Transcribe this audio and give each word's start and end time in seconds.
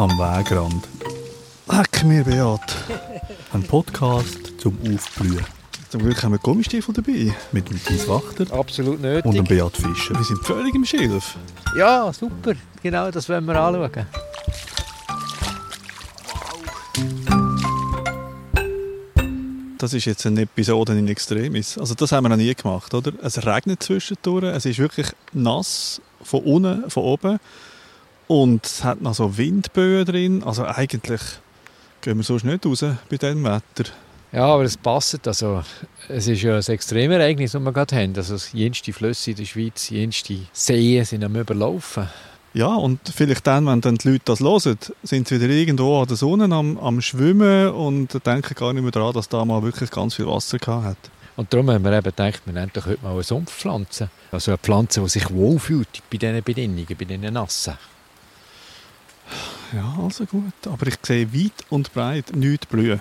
Am 0.00 0.18
Wegrand. 0.18 0.88
Leck 1.70 2.04
mir, 2.04 2.24
Beat. 2.24 2.74
Ein 3.52 3.62
Podcast 3.64 4.58
zum 4.58 4.78
Aufblühen. 4.80 5.44
Zum 5.90 6.00
Glück 6.00 6.22
haben 6.22 6.32
wir 6.32 6.38
Gummistiefel 6.38 6.94
dabei. 6.94 7.34
Mit 7.52 7.68
dem 7.68 7.84
Thies 7.84 8.08
Wachter 8.08 8.50
Absolut 8.50 8.98
nötig. 8.98 9.26
und 9.26 9.34
dem 9.34 9.44
Beat 9.44 9.76
Fischer. 9.76 10.14
Wir 10.14 10.24
sind 10.24 10.42
völlig 10.42 10.74
im 10.74 10.86
Schilf. 10.86 11.36
Ja, 11.76 12.10
super. 12.14 12.54
Genau, 12.82 13.10
das 13.10 13.28
wollen 13.28 13.44
wir 13.44 13.60
anschauen. 13.60 14.06
Das 19.76 19.92
ist 19.92 20.06
jetzt 20.06 20.24
eine 20.24 20.40
Episode 20.40 20.98
in 20.98 21.08
Extremis. 21.08 21.76
Also 21.76 21.94
das 21.94 22.10
haben 22.12 22.24
wir 22.24 22.30
noch 22.30 22.36
nie 22.38 22.54
gemacht, 22.54 22.94
oder? 22.94 23.12
Es 23.22 23.44
regnet 23.44 23.82
zwischendurch, 23.82 24.44
es 24.44 24.64
ist 24.64 24.78
wirklich 24.78 25.08
nass 25.34 26.00
von 26.22 26.40
unten, 26.40 26.88
von 26.88 27.02
oben 27.02 27.38
und 28.30 28.64
es 28.64 28.84
hat 28.84 29.00
noch 29.00 29.14
so 29.14 29.36
Windböen 29.36 30.04
drin. 30.04 30.44
Also 30.44 30.64
eigentlich 30.64 31.20
gehen 32.00 32.16
wir 32.16 32.22
sonst 32.22 32.44
nicht 32.44 32.64
raus 32.64 32.84
bei 33.10 33.16
diesem 33.16 33.42
Wetter. 33.42 33.90
Ja, 34.30 34.44
aber 34.44 34.62
es 34.62 34.76
passt. 34.76 35.26
Also, 35.26 35.64
es 36.08 36.28
ist 36.28 36.40
ja 36.40 36.54
ein 36.54 36.64
Extremereignis, 36.64 37.50
das 37.50 37.60
wir 37.60 37.72
gerade 37.72 37.96
haben. 37.96 38.12
Also, 38.16 38.36
jenste 38.52 38.92
Flüsse 38.92 39.32
in 39.32 39.36
der 39.36 39.44
Schweiz, 39.46 39.90
jenste 39.90 40.36
Seen 40.52 41.04
sind 41.04 41.24
am 41.24 41.34
Überlaufen. 41.34 42.08
Ja, 42.54 42.72
und 42.72 43.00
vielleicht 43.12 43.48
dann, 43.48 43.66
wenn 43.66 43.80
dann 43.80 43.96
die 43.96 44.12
Leute 44.12 44.22
das 44.26 44.38
hören, 44.38 44.78
sind 45.02 45.26
sie 45.26 45.40
wieder 45.40 45.52
irgendwo 45.52 46.00
an 46.00 46.06
der 46.06 46.16
Sonne 46.16 46.54
am, 46.54 46.78
am 46.78 47.00
Schwimmen 47.00 47.70
und 47.70 48.24
denken 48.24 48.54
gar 48.54 48.72
nicht 48.72 48.82
mehr 48.82 48.92
daran, 48.92 49.12
dass 49.12 49.28
da 49.28 49.44
mal 49.44 49.64
wirklich 49.64 49.90
ganz 49.90 50.14
viel 50.14 50.26
Wasser 50.26 50.58
gehabt 50.58 50.84
hat. 50.84 51.10
Und 51.34 51.52
darum 51.52 51.68
haben 51.68 51.82
wir 51.82 51.92
eben 51.92 52.04
gedacht, 52.04 52.42
wir 52.44 52.52
nehmen 52.52 52.70
doch 52.72 52.86
heute 52.86 53.02
mal 53.02 53.12
eine 53.12 53.24
Sumpfpflanze. 53.24 54.08
Also 54.30 54.52
eine 54.52 54.58
Pflanze, 54.58 55.00
die 55.00 55.08
sich 55.08 55.28
wohlfühlt 55.30 56.00
bei 56.12 56.18
diesen 56.18 56.44
Bedingungen, 56.44 56.86
bei 56.96 57.04
diesen 57.04 57.34
Nassen. 57.34 57.74
Ja, 59.72 59.96
also 60.02 60.24
gut. 60.26 60.52
Aber 60.66 60.86
ich 60.86 60.96
sehe 61.02 61.32
weit 61.32 61.64
und 61.68 61.92
breit 61.92 62.34
nichts 62.34 62.66
blühen. 62.66 63.00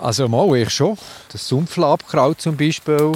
Also 0.00 0.28
mal, 0.28 0.56
ich 0.56 0.70
schon. 0.70 0.96
Das 1.30 1.46
Sumpflabkraut 1.46 2.40
zum 2.40 2.56
Beispiel. 2.56 3.12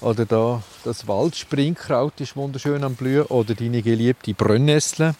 Oder 0.00 0.24
da 0.24 0.62
das 0.84 1.08
Waldspringkraut 1.08 2.20
ist 2.20 2.36
wunderschön 2.36 2.84
am 2.84 2.94
Blühen. 2.94 3.26
Oder 3.26 3.54
deine 3.54 3.82
geliebte 3.82 4.34
Brennnessel. 4.34 5.14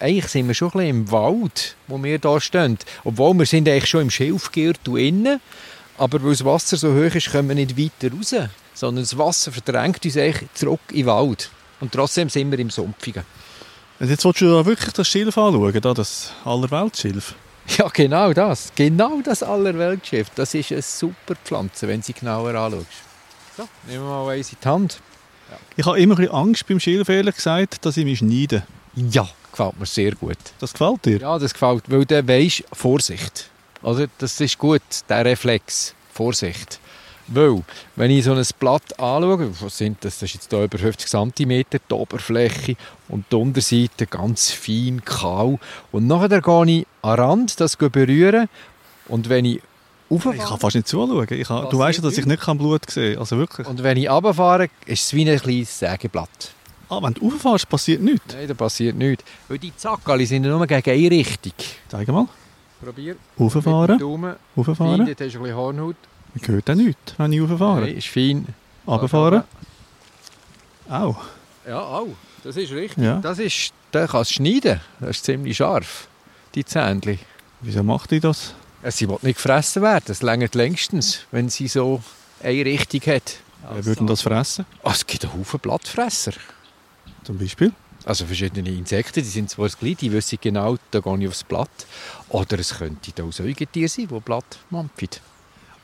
Eigentlich 0.00 0.26
sind 0.26 0.48
wir 0.48 0.54
schon 0.54 0.68
ein 0.68 0.72
bisschen 0.72 0.88
im 0.88 1.10
Wald, 1.12 1.76
wo 1.86 2.02
wir 2.02 2.18
da 2.18 2.40
stehen. 2.40 2.78
Obwohl 3.04 3.34
wir 3.34 3.46
sind 3.46 3.68
eigentlich 3.68 3.88
schon 3.88 4.02
im 4.02 4.10
Schilfgürtel 4.10 4.98
innen. 4.98 5.40
Aber 5.96 6.20
weil 6.22 6.30
das 6.30 6.44
Wasser 6.44 6.76
so 6.76 6.92
hoch 6.92 7.14
ist, 7.14 7.30
können 7.30 7.48
wir 7.48 7.54
nicht 7.54 7.78
weiter 7.78 8.12
raus. 8.12 8.34
Sondern 8.74 9.04
das 9.04 9.16
Wasser 9.16 9.52
verdrängt 9.52 10.04
uns 10.04 10.16
eigentlich 10.16 10.52
zurück 10.54 10.80
in 10.90 10.96
den 10.96 11.06
Wald. 11.06 11.50
Und 11.78 11.92
trotzdem 11.92 12.28
sind 12.28 12.50
wir 12.50 12.58
im 12.58 12.70
Sumpfigen. 12.70 13.22
Und 14.00 14.10
jetzt 14.10 14.24
willst 14.24 14.40
du 14.40 14.50
da 14.50 14.66
wirklich 14.66 14.92
das 14.92 15.06
Schilf 15.06 15.38
anschauen, 15.38 15.80
da, 15.80 15.94
das 15.94 16.32
Allerweltschilf. 16.44 17.34
Ja, 17.78 17.88
genau 17.88 18.32
das. 18.32 18.72
Genau 18.74 19.20
das 19.22 19.42
Allerweltschiff. 19.42 20.28
Das 20.34 20.52
ist 20.54 20.70
eine 20.72 20.82
super 20.82 21.34
Pflanze, 21.44 21.88
wenn 21.88 22.00
du 22.00 22.06
sie 22.06 22.12
genauer 22.12 22.54
anschaust. 22.54 22.86
So, 23.56 23.68
nehmen 23.86 24.04
wir 24.04 24.10
mal 24.10 24.28
eins 24.34 24.52
in 24.52 24.58
die 24.62 24.68
Hand. 24.68 25.00
Ich 25.76 25.86
habe 25.86 25.98
immer 25.98 26.14
ein 26.14 26.18
bisschen 26.18 26.34
Angst 26.34 26.66
beim 26.66 26.80
Schilf, 26.80 27.08
ehrlich 27.08 27.36
gesagt, 27.36 27.86
dass 27.86 27.96
ich 27.96 28.04
mich 28.04 28.18
schneide. 28.18 28.66
Ja, 28.94 29.28
gefällt 29.50 29.78
mir 29.78 29.86
sehr 29.86 30.12
gut. 30.12 30.38
Das 30.58 30.72
gefällt 30.72 31.04
dir? 31.04 31.18
Ja, 31.18 31.38
das 31.38 31.52
gefällt, 31.52 31.84
weil 31.88 32.04
du 32.04 32.28
weisst, 32.28 32.64
Vorsicht. 32.72 33.48
Also, 33.82 34.06
das 34.18 34.40
ist 34.40 34.58
gut, 34.58 34.82
der 35.08 35.24
Reflex. 35.24 35.94
Vorsicht. 36.12 36.80
Weil, 37.28 37.62
wenn 37.96 38.10
ich 38.10 38.24
so 38.24 38.32
ein 38.32 38.44
Blatt 38.58 38.98
anschaue, 38.98 39.50
was 39.60 39.78
sind 39.78 39.98
das? 40.02 40.18
Das 40.18 40.28
ist 40.28 40.34
jetzt 40.34 40.50
hier 40.50 40.64
über 40.64 40.78
50 40.78 41.08
cm, 41.08 41.64
die 41.72 41.94
Oberfläche 41.94 42.76
und 43.08 43.24
die 43.30 43.36
Unterseite 43.36 44.06
ganz 44.06 44.50
fein, 44.50 45.02
kahl. 45.04 45.58
Und 45.90 46.06
nachher 46.06 46.40
gehe 46.40 46.66
ich 46.66 46.86
an 47.02 47.16
den 47.16 47.24
Rand, 47.24 47.60
das 47.60 47.76
berühren 47.76 48.48
und 49.08 49.28
wenn 49.28 49.44
ich 49.44 49.60
Ich 50.10 50.22
kann 50.22 50.58
fast 50.58 50.76
nicht 50.76 50.88
zuschauen. 50.88 51.26
Ich 51.30 51.48
kann, 51.48 51.68
du 51.70 51.78
weißt 51.78 51.98
ja, 51.98 52.04
dass 52.04 52.18
ich 52.18 52.26
nicht 52.26 52.42
kein 52.42 52.58
Blut 52.58 52.90
sehe 52.90 53.18
Also 53.18 53.38
wirklich. 53.38 53.66
Und 53.66 53.82
wenn 53.82 53.96
ich 53.96 54.08
runterfahre, 54.08 54.68
ist 54.86 55.04
es 55.04 55.14
wie 55.14 55.28
ein 55.28 55.38
kleines 55.38 55.78
Sägeblatt. 55.78 56.52
Ah, 56.88 57.02
wenn 57.02 57.14
du 57.14 57.30
rauffährst, 57.30 57.68
passiert 57.68 58.02
nichts. 58.02 58.34
Nein, 58.34 58.46
da 58.46 58.54
passiert 58.54 58.96
nichts. 58.96 59.24
Weil 59.48 59.58
die 59.58 59.74
Zackerli 59.74 60.26
sind 60.26 60.44
ja 60.44 60.50
nur 60.50 60.66
gegen 60.66 60.90
eine 60.90 61.10
Richtung. 61.10 61.52
Zeig 61.88 62.06
mal. 62.08 62.28
Probier. 62.82 63.16
Rauffahren. 63.40 63.98
Daumen. 63.98 64.34
Rauffahren. 64.56 65.06
dort 65.06 65.20
hast 65.20 65.34
du 65.34 65.38
ein 65.38 65.42
bisschen 65.42 65.56
Hornhaut. 65.56 65.96
Man 66.34 66.48
hört 66.48 66.70
auch 66.70 66.74
nichts, 66.74 67.14
wenn 67.16 67.32
ich 67.32 67.40
rauffahre. 67.40 67.80
Nein, 67.82 67.96
ist 67.96 68.08
fein. 68.08 68.46
Runterfahren. 68.86 69.44
Au. 70.88 71.16
Ja, 71.66 71.80
au. 71.80 72.08
Das 72.42 72.56
ist 72.56 72.72
richtig. 72.72 73.02
Ja. 73.02 73.18
Das 73.20 73.38
ist, 73.38 73.72
den 73.92 74.06
kannst 74.06 74.30
du 74.30 74.34
schneiden. 74.34 74.80
Das 75.00 75.10
ist 75.10 75.24
ziemlich 75.24 75.56
scharf, 75.56 76.08
die 76.54 76.64
Zähnchen. 76.64 77.18
Wieso 77.60 77.82
macht 77.82 78.10
die 78.10 78.20
das? 78.20 78.54
Sie 78.86 79.08
will 79.08 79.18
nicht 79.22 79.36
gefressen 79.36 79.80
werden. 79.80 80.04
Das 80.06 80.20
längert 80.20 80.54
längstens, 80.54 81.20
wenn 81.30 81.48
sie 81.48 81.68
so 81.68 82.02
eine 82.42 82.64
Richtung 82.64 83.00
hat. 83.14 83.38
Wer 83.72 83.84
würde 83.86 84.00
denn 84.00 84.06
das 84.06 84.20
fressen? 84.20 84.66
Ah, 84.82 84.90
es 84.92 85.06
gibt 85.06 85.24
einen 85.24 85.32
Haufen 85.32 85.58
Blattfresser. 85.60 86.32
Zum 87.22 87.38
Beispiel? 87.38 87.72
Also 88.04 88.26
verschiedene 88.26 88.68
Insekten, 88.68 89.22
die 89.22 89.28
sind 89.30 89.48
zwar 89.48 89.66
das 89.66 89.78
Gleiche, 89.78 89.96
die 89.96 90.12
wissen 90.12 90.38
genau, 90.38 90.76
da 90.90 91.00
gehe 91.00 91.18
ich 91.20 91.28
aufs 91.28 91.44
Blatt. 91.44 91.70
Oder 92.28 92.58
es 92.58 92.76
könnte 92.76 93.24
auch 93.24 93.32
Säugetier 93.32 93.88
sein, 93.88 94.08
das 94.10 94.22
Blatt 94.22 94.58
mampft. 94.68 95.22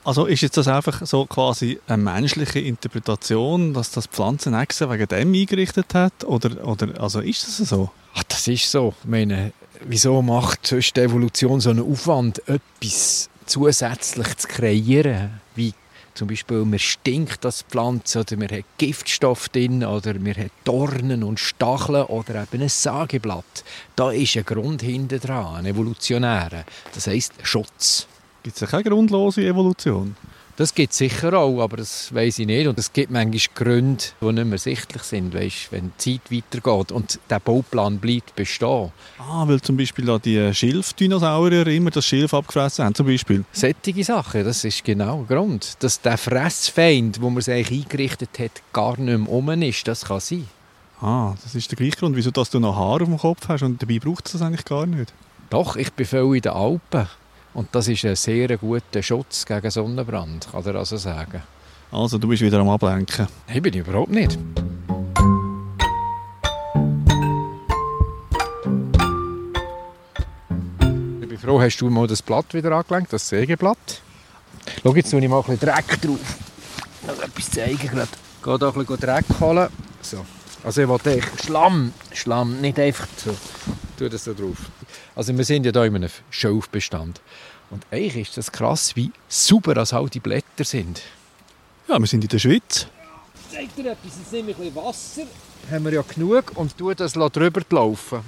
Also 0.05 0.27
ist 0.27 0.41
jetzt 0.41 0.56
das 0.56 0.66
einfach 0.66 1.05
so 1.06 1.27
quasi 1.27 1.78
eine 1.87 2.03
menschliche 2.03 2.61
Interpretation, 2.61 3.75
dass 3.75 3.91
das 3.91 4.06
Pflanzenechse 4.06 4.88
wegen 4.91 5.06
dem 5.06 5.34
eingerichtet 5.34 5.93
hat? 5.94 6.25
Oder, 6.25 6.66
oder 6.66 7.00
also 7.00 7.21
ist 7.21 7.47
das 7.47 7.69
so? 7.69 7.91
Ach, 8.15 8.22
das 8.25 8.49
ist 8.49 8.71
so. 8.71 8.94
Ich 9.03 9.09
meine, 9.09 9.53
wieso 9.84 10.22
macht 10.22 10.66
sonst 10.66 10.97
die 10.97 11.00
Evolution 11.00 11.60
so 11.60 11.71
einen 11.71 11.91
Aufwand, 11.91 12.41
etwas 12.49 13.28
zusätzlich 13.47 14.37
zu 14.39 14.49
kreieren? 14.49 15.41
Wie 15.55 15.75
zum 16.15 16.28
Beispiel, 16.28 16.65
man 16.65 16.78
stinkt 16.78 17.44
als 17.47 17.62
Pflanze 17.62 18.21
oder 18.21 18.37
man 18.37 18.49
hat 18.49 18.65
Giftstoff 18.78 19.49
drin 19.49 19.84
oder 19.84 20.15
man 20.19 20.34
hat 20.34 20.50
Dornen 20.65 21.22
und 21.22 21.39
Stacheln 21.39 22.05
oder 22.05 22.43
eben 22.43 22.62
ein 22.62 22.69
Sageblatt. 22.69 23.65
Da 23.97 24.10
ist 24.10 24.37
ein 24.37 24.44
Grund 24.44 24.83
hinten 24.83 25.21
dran, 25.21 25.56
ein 25.56 25.66
evolutionärer. 25.66 26.65
Das 26.94 27.06
heisst 27.06 27.34
Schutz. 27.43 28.06
Gibt 28.43 28.56
es 28.56 28.61
ja 28.61 28.67
keine 28.67 28.84
grundlose 28.84 29.45
Evolution? 29.45 30.17
Das 30.56 30.75
gibt 30.75 30.93
es 30.93 30.99
sicher 30.99 31.33
auch, 31.33 31.62
aber 31.62 31.78
das 31.78 32.12
weiß 32.15 32.41
ich 32.41 32.47
nicht. 32.47 32.67
Und 32.67 32.78
es 32.78 32.93
gibt 32.93 33.11
manchmal 33.11 33.41
Gründe, 33.55 34.05
die 34.21 34.33
nicht 34.33 34.45
mehr 34.47 34.59
sichtlich 34.59 35.03
sind, 35.05 35.33
weißt, 35.33 35.73
wenn 35.73 35.93
die 35.99 36.21
Zeit 36.21 36.31
weitergeht 36.31 36.93
und 36.93 37.19
der 37.31 37.41
Bauplan 37.41 37.99
bleibt 37.99 38.37
bestehen. 38.37 38.93
Ah, 39.19 39.49
weil 39.49 39.62
zum 39.62 39.78
Beispiel 39.78 40.05
da 40.05 40.19
die 40.19 40.53
Schilfdinosaurier 40.53 41.67
immer 41.69 41.91
das 41.91 42.05
Schilf 42.05 42.34
abgefressen 42.34 42.84
haben, 42.84 42.95
zum 42.95 43.06
Beispiel. 43.06 43.45
Sättige 43.53 44.05
Sachen, 44.05 44.45
das 44.45 44.65
ist 44.65 44.84
genau 44.84 45.25
der 45.27 45.39
Grund. 45.39 45.83
Dass 45.83 46.01
der 46.01 46.19
Fressfeind, 46.19 47.22
wo 47.22 47.31
man 47.31 47.39
es 47.39 47.49
eigentlich 47.49 47.84
eingerichtet 47.84 48.39
hat, 48.39 48.62
gar 48.75 48.99
nicht 48.99 49.19
mehr 49.19 49.28
rum 49.28 49.51
ist, 49.62 49.89
das 49.89 50.05
kann 50.05 50.21
sein. 50.21 50.47
Ah, 51.01 51.34
das 51.43 51.55
ist 51.55 51.71
der 51.71 51.77
gleiche 51.77 51.97
Grund, 51.97 52.17
wieso 52.17 52.31
dass 52.31 52.51
du 52.51 52.61
noch 52.61 52.77
Haare 52.77 53.05
auf 53.05 53.09
dem 53.09 53.17
Kopf 53.17 53.49
hast 53.49 53.62
und 53.62 53.81
dabei 53.81 53.99
braucht 53.99 54.27
es 54.27 54.33
das 54.33 54.43
eigentlich 54.43 54.67
gar 54.67 54.84
nicht. 54.84 55.15
Doch, 55.49 55.77
ich 55.77 55.91
bin 55.95 56.05
viel 56.05 56.34
in 56.34 56.43
den 56.43 56.53
Alpen. 56.53 57.09
Und 57.53 57.69
das 57.72 57.88
ist 57.88 58.05
ein 58.05 58.16
sehr 58.16 58.56
guter 58.56 59.03
Schutz 59.03 59.44
gegen 59.44 59.71
Sonnenbrand, 59.71 60.49
kann 60.53 60.65
er 60.65 60.77
also 60.77 60.97
sagen. 60.97 61.43
Also, 61.91 62.19
du 62.19 62.28
bist 62.28 62.43
wieder 62.43 62.61
am 62.61 62.69
Ablenken. 62.69 63.27
Nein, 63.49 63.62
bin 63.62 63.75
ich 63.75 63.81
überhaupt 63.81 64.12
nicht. 64.12 64.38
Ich 71.21 71.28
bin 71.28 71.39
froh, 71.39 71.60
hast 71.60 71.78
du 71.78 71.91
mal 71.91 72.06
das 72.06 72.22
Blatt 72.22 72.55
wieder 72.55 72.71
angelenkt, 72.71 73.12
das 73.12 73.28
Sägeblatt. 73.28 74.00
Schau, 74.83 74.94
jetzt 74.94 75.10
tue 75.10 75.21
ich 75.21 75.28
mal 75.28 75.39
ein 75.39 75.44
bisschen 75.44 75.69
Dreck 75.69 76.00
drauf. 76.00 76.21
Noch 77.06 77.22
etwas 77.22 77.50
zeigen 77.50 77.78
gerade. 77.78 78.09
Gehe 78.42 78.59
da 78.59 78.69
ein 78.69 78.74
bisschen 78.74 79.01
Dreck 79.01 79.24
holen. 79.41 79.69
So. 80.03 80.24
Also 80.63 80.83
ich 80.83 80.89
wollte 80.89 81.16
echt 81.16 81.45
Schlamm, 81.45 81.92
Schlamm, 82.13 82.60
nicht 82.60 82.78
einfach 82.78 83.09
so. 83.16 83.34
Tu 84.00 84.08
das 84.08 84.24
da 84.24 84.32
drauf. 84.32 84.56
Also 85.14 85.36
wir 85.36 85.44
sind 85.44 85.66
ja 85.66 85.72
hier 85.72 85.84
in 85.84 85.97
einem 85.97 86.08
Schilfbestand. 86.30 87.20
Und 87.68 87.84
eigentlich 87.91 88.30
ist 88.30 88.38
das 88.38 88.50
krass, 88.50 88.97
wie 88.97 89.12
sauber 89.28 89.76
als 89.76 89.92
all 89.92 90.08
die 90.08 90.20
Blätter 90.20 90.64
sind. 90.64 91.02
Ja, 91.86 91.98
wir 91.98 92.06
sind 92.06 92.24
in 92.24 92.28
der 92.28 92.38
Schweiz. 92.38 92.86
Zeig 93.52 93.76
dir 93.76 93.92
etwas, 93.92 94.12
jetzt 94.18 94.32
nehme 94.32 94.52
ich 94.52 94.56
ein 94.56 94.72
bisschen 94.72 94.82
Wasser. 94.82 95.22
Haben 95.70 95.84
wir 95.84 95.92
ja 95.92 96.00
genug 96.00 96.52
und 96.54 96.78
tue 96.78 96.94
das 96.94 97.12
drüber 97.12 97.60
laufen. 97.68 98.20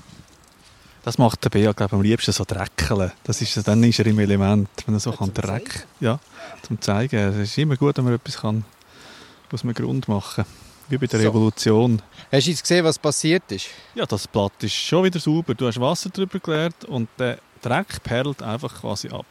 Das 1.04 1.16
macht 1.16 1.42
der 1.42 1.48
Bea, 1.48 1.72
glaube 1.72 1.88
ich, 1.88 1.92
am 1.94 2.02
liebsten 2.02 2.32
so 2.32 2.44
Dreckeln. 2.44 3.10
Das 3.24 3.40
ist, 3.40 3.66
dann 3.66 3.82
ist 3.82 3.98
er 3.98 4.04
im 4.04 4.19
Element, 4.19 4.69
wenn 4.84 4.94
er 4.94 5.00
so 5.00 5.12
Ja, 5.12 5.16
kann 5.16 5.32
Dreck... 5.32 5.86
Ja, 6.00 6.20
zum 6.69 6.82
Zeigen. 6.82 7.16
Es 7.16 7.48
ist 7.48 7.56
immer 7.56 7.76
gut, 7.78 7.96
wenn 7.96 8.04
man 8.04 8.12
etwas 8.12 8.42
kann 8.42 8.66
aus 9.50 9.62
einem 9.62 9.72
Grund 9.72 10.06
machen 10.06 10.44
kann. 10.44 10.71
Wie 10.93 10.99
bei 10.99 11.06
der 11.06 11.21
So. 11.21 11.29
Revolution. 11.29 12.03
Hast 12.31 12.47
du 12.47 12.50
jetzt 12.50 12.61
gesehen, 12.62 12.85
was 12.85 12.99
passiert 12.99 13.44
ist? 13.50 13.69
Ja, 13.94 14.05
das 14.05 14.29
Blatt 14.29 14.53
ist 14.61 14.75
schon 14.75 15.05
wieder 15.05 15.19
sauber. 15.19 15.55
Du 15.55 15.67
hast 15.67 15.81
Wasser 15.81 16.11
drüber 16.11 16.39
geleert 16.39 16.85
und 16.85 17.09
der 17.19 17.39
Dreck 17.62 18.03
perlt 18.03 18.43
einfach 18.43 18.79
quasi 18.79 19.09
ab. 19.09 19.25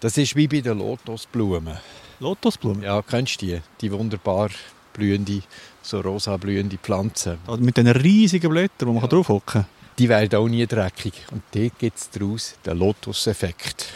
Das 0.00 0.16
ist 0.16 0.34
wie 0.34 0.48
bei 0.48 0.62
den 0.62 0.78
Lotusblumen. 0.78 1.76
Lotusblumen. 2.18 2.82
Ja, 2.82 3.02
kennst 3.02 3.42
du 3.42 3.46
die? 3.46 3.60
Die 3.82 3.92
wunderbar 3.92 4.48
blühende, 4.94 5.42
so 5.82 6.00
rosa 6.00 6.38
blühende 6.38 6.78
Pflanze. 6.78 7.36
Also 7.46 7.62
Mit 7.62 7.76
diesen 7.76 7.90
riesigen 7.90 8.50
Blättern, 8.50 8.88
wo 8.88 8.92
man 8.94 9.02
Ja. 9.02 9.08
drauf 9.08 9.28
hocken 9.28 9.44
kann. 9.62 9.66
die 9.98 10.08
werden 10.08 10.34
auch 10.38 10.48
nie 10.48 10.66
dreckig. 10.66 11.12
Und 11.30 11.42
dort 11.52 11.78
gibt 11.78 11.98
es 11.98 12.08
daraus 12.08 12.54
den 12.64 12.78
Lotus-Effekt. 12.78 13.86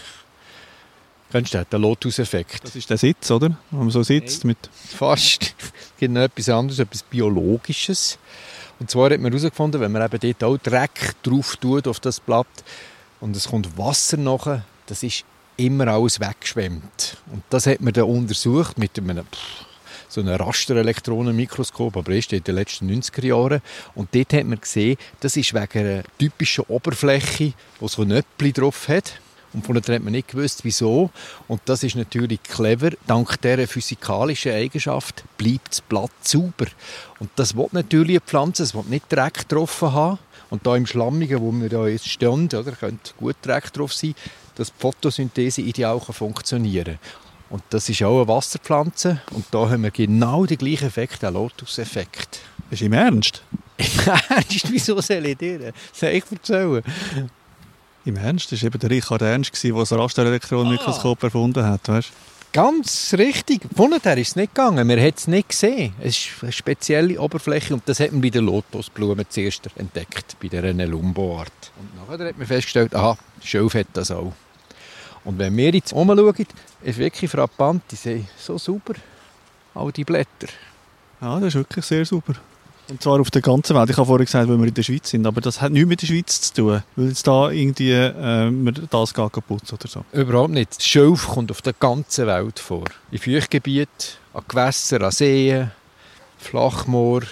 Kennst 1.30 1.54
den 1.54 1.80
Lotus-Effekt? 1.80 2.64
Das 2.64 2.76
ist 2.76 2.88
der 2.88 2.98
Sitz, 2.98 3.30
oder? 3.30 3.56
Wo 3.70 3.78
man 3.78 3.90
so 3.90 4.02
sitzt 4.02 4.44
mit... 4.44 4.58
Fast. 4.96 5.54
Es 5.58 5.98
gibt 5.98 6.14
noch 6.14 6.22
etwas 6.22 6.48
anderes, 6.48 6.78
etwas 6.78 7.02
Biologisches. 7.02 8.18
Und 8.78 8.90
zwar 8.90 9.10
hat 9.10 9.20
man 9.20 9.32
herausgefunden, 9.32 9.80
wenn 9.80 9.92
man 9.92 10.02
eben 10.02 10.20
dort 10.20 10.44
auch 10.44 10.58
Dreck 10.58 11.14
drauf 11.22 11.56
tut 11.56 11.88
auf 11.88 11.98
das 11.98 12.20
Blatt 12.20 12.46
und 13.20 13.34
es 13.34 13.48
kommt 13.48 13.76
Wasser 13.76 14.18
nachher, 14.18 14.64
das 14.86 15.02
ist 15.02 15.24
immer 15.56 15.88
alles 15.88 16.20
weggeschwemmt. 16.20 17.16
Und 17.32 17.42
das 17.50 17.66
hat 17.66 17.80
man 17.80 17.92
dann 17.92 18.04
untersucht 18.04 18.78
mit 18.78 18.98
einem 18.98 19.24
so 20.08 20.20
einem 20.20 20.36
Rasterelektronenmikroskop, 20.36 21.96
aber 21.96 22.12
erst 22.12 22.32
in 22.32 22.44
den 22.44 22.54
letzten 22.54 22.88
90er 22.88 23.26
Jahren. 23.26 23.60
Und 23.94 24.14
dort 24.14 24.32
hat 24.32 24.44
man 24.44 24.60
gesehen, 24.60 24.96
das 25.20 25.36
ist 25.36 25.52
wegen 25.52 25.78
einer 25.78 26.02
typischen 26.18 26.64
Oberfläche, 26.68 27.52
die 27.80 27.88
so 27.88 28.02
ein 28.02 28.08
Nöppli 28.08 28.52
drauf 28.52 28.88
hat. 28.88 29.20
Und 29.56 29.64
von 29.64 29.74
hat 29.74 29.88
man 29.88 30.12
nicht 30.12 30.28
gewusst, 30.28 30.64
wieso. 30.64 31.10
Und 31.48 31.62
das 31.64 31.82
ist 31.82 31.96
natürlich 31.96 32.42
clever. 32.42 32.90
Dank 33.06 33.40
dieser 33.40 33.66
physikalischen 33.66 34.52
Eigenschaft 34.52 35.24
bleibt 35.38 35.70
das 35.70 35.80
Blatt 35.80 36.10
sauber. 36.20 36.66
Und 37.20 37.30
das 37.36 37.56
will 37.56 37.68
natürlich 37.72 38.16
eine 38.16 38.20
Pflanze, 38.20 38.64
es 38.64 38.74
will 38.74 38.84
nicht 38.86 39.10
Dreck 39.10 39.48
getroffen 39.48 39.94
haben. 39.94 40.18
Und 40.50 40.66
da 40.66 40.76
im 40.76 40.86
Schlammigen, 40.86 41.40
wo 41.40 41.50
wir 41.52 41.70
da 41.70 41.88
jetzt 41.88 42.06
stehen, 42.06 42.44
oder, 42.48 42.72
könnte 42.72 43.14
gut 43.16 43.36
Dreck 43.40 43.72
drauf 43.72 43.94
sein, 43.94 44.14
dass 44.56 44.68
die 44.68 44.78
Photosynthese 44.78 45.62
ideal 45.62 46.00
funktionieren 46.00 46.84
kann. 46.84 46.98
Und 47.48 47.62
das 47.70 47.88
ist 47.88 48.02
auch 48.02 48.18
eine 48.18 48.28
Wasserpflanze. 48.28 49.22
Und 49.30 49.46
da 49.52 49.70
haben 49.70 49.84
wir 49.84 49.90
genau 49.90 50.44
den 50.44 50.58
gleichen 50.58 50.88
Effekt, 50.88 51.22
den 51.22 51.32
Lotus-Effekt. 51.32 52.40
Ist 52.70 52.82
im 52.82 52.92
Ernst? 52.92 53.42
Im 53.78 53.86
Ernst? 54.28 54.70
Wieso 54.70 55.00
soll 55.00 55.24
ich 55.24 55.38
dir? 55.38 55.72
Ich 55.94 56.02
erzählen? 56.02 56.82
Im 58.06 58.16
Ernst? 58.16 58.52
Das 58.52 58.62
war 58.62 58.68
eben 58.68 58.78
der 58.78 58.90
Richard 58.90 59.20
Ernst, 59.20 59.62
der 59.64 59.72
das 59.72 59.92
Rasterelektronenmikroskop 59.92 61.18
ah. 61.22 61.26
erfunden 61.26 61.64
hat, 61.66 61.88
weißt? 61.88 62.12
Ganz 62.52 63.14
richtig. 63.18 63.62
Vorher 63.74 64.16
ist 64.16 64.28
es 64.28 64.36
nicht 64.36 64.54
gegangen. 64.54 64.86
Man 64.86 65.00
hat 65.00 65.18
es 65.18 65.26
nicht 65.26 65.48
gesehen. 65.48 65.92
Es 66.00 66.16
ist 66.16 66.28
eine 66.40 66.52
spezielle 66.52 67.20
Oberfläche 67.20 67.74
und 67.74 67.82
das 67.86 67.98
hat 67.98 68.12
man 68.12 68.20
bei 68.20 68.30
den 68.30 68.46
Lotusblumen 68.46 69.26
zuerst 69.28 69.68
entdeckt, 69.74 70.36
bei 70.40 70.46
der 70.46 70.72
Nelumbo-Art. 70.72 71.72
Und 71.80 71.96
nachher 71.96 72.28
hat 72.28 72.38
man 72.38 72.46
festgestellt, 72.46 72.94
aha, 72.94 73.18
Schilf 73.42 73.74
hat 73.74 73.88
das 73.92 74.12
auch. 74.12 74.32
Und 75.24 75.38
wenn 75.40 75.56
wir 75.56 75.72
jetzt 75.72 75.92
umschauen, 75.92 76.46
ist 76.84 76.98
wirklich 76.98 77.28
frappant, 77.28 77.82
die 77.90 77.96
sind 77.96 78.28
so 78.38 78.56
sauber, 78.56 78.94
all 79.74 79.90
die 79.90 80.04
Blätter. 80.04 80.48
Ja, 81.20 81.40
das 81.40 81.48
ist 81.48 81.54
wirklich 81.56 81.84
sehr 81.84 82.06
sauber. 82.06 82.34
Und 82.88 83.02
zwar 83.02 83.20
auf 83.20 83.30
der 83.30 83.42
ganzen 83.42 83.74
Welt. 83.74 83.90
Ich 83.90 83.96
habe 83.96 84.06
vorhin 84.06 84.26
gesagt, 84.26 84.48
weil 84.48 84.58
wir 84.58 84.68
in 84.68 84.74
der 84.74 84.82
Schweiz 84.82 85.10
sind, 85.10 85.26
aber 85.26 85.40
das 85.40 85.60
hat 85.60 85.72
nichts 85.72 85.88
mit 85.88 86.02
der 86.02 86.06
Schweiz 86.06 86.40
zu 86.40 86.54
tun, 86.54 86.82
weil 86.94 87.08
jetzt 87.08 87.26
da 87.26 87.50
irgendwie 87.50 87.90
äh, 87.90 88.72
das 88.88 89.12
kaputt 89.12 89.72
oder 89.72 89.88
so. 89.88 90.04
Überhaupt 90.12 90.52
nicht. 90.52 90.76
Das 90.76 90.86
Schilf 90.86 91.26
kommt 91.26 91.50
auf 91.50 91.62
der 91.62 91.72
ganzen 91.72 92.28
Welt 92.28 92.60
vor. 92.60 92.84
In 93.10 93.18
Feuchtgebieten, 93.18 93.90
an 94.34 94.44
Gewässern, 94.46 95.02
an 95.02 95.10
Seen, 95.10 95.72
Flachmoor, 96.38 97.22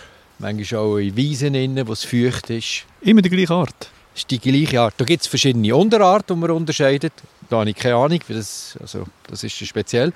manchmal 0.40 0.80
auch 0.80 0.96
in 0.96 1.14
Wiesen, 1.16 1.86
wo 1.86 1.92
es 1.92 2.04
feucht 2.04 2.50
ist. 2.50 2.84
Immer 3.00 3.22
die 3.22 3.30
gleiche 3.30 3.54
Art? 3.54 3.90
Das 4.12 4.22
ist 4.22 4.30
die 4.30 4.40
gleiche 4.40 4.80
Art. 4.80 4.94
Da 4.96 5.04
gibt 5.04 5.22
es 5.22 5.28
verschiedene 5.28 5.74
Unterarten, 5.74 6.36
die 6.36 6.40
man 6.40 6.50
unterscheidet. 6.50 7.12
Da 7.48 7.60
habe 7.60 7.70
ich 7.70 7.76
keine 7.76 7.96
Ahnung, 7.96 8.20
das, 8.28 8.76
also, 8.80 9.04
das 9.28 9.44
ist 9.44 9.54
speziell 9.66 10.12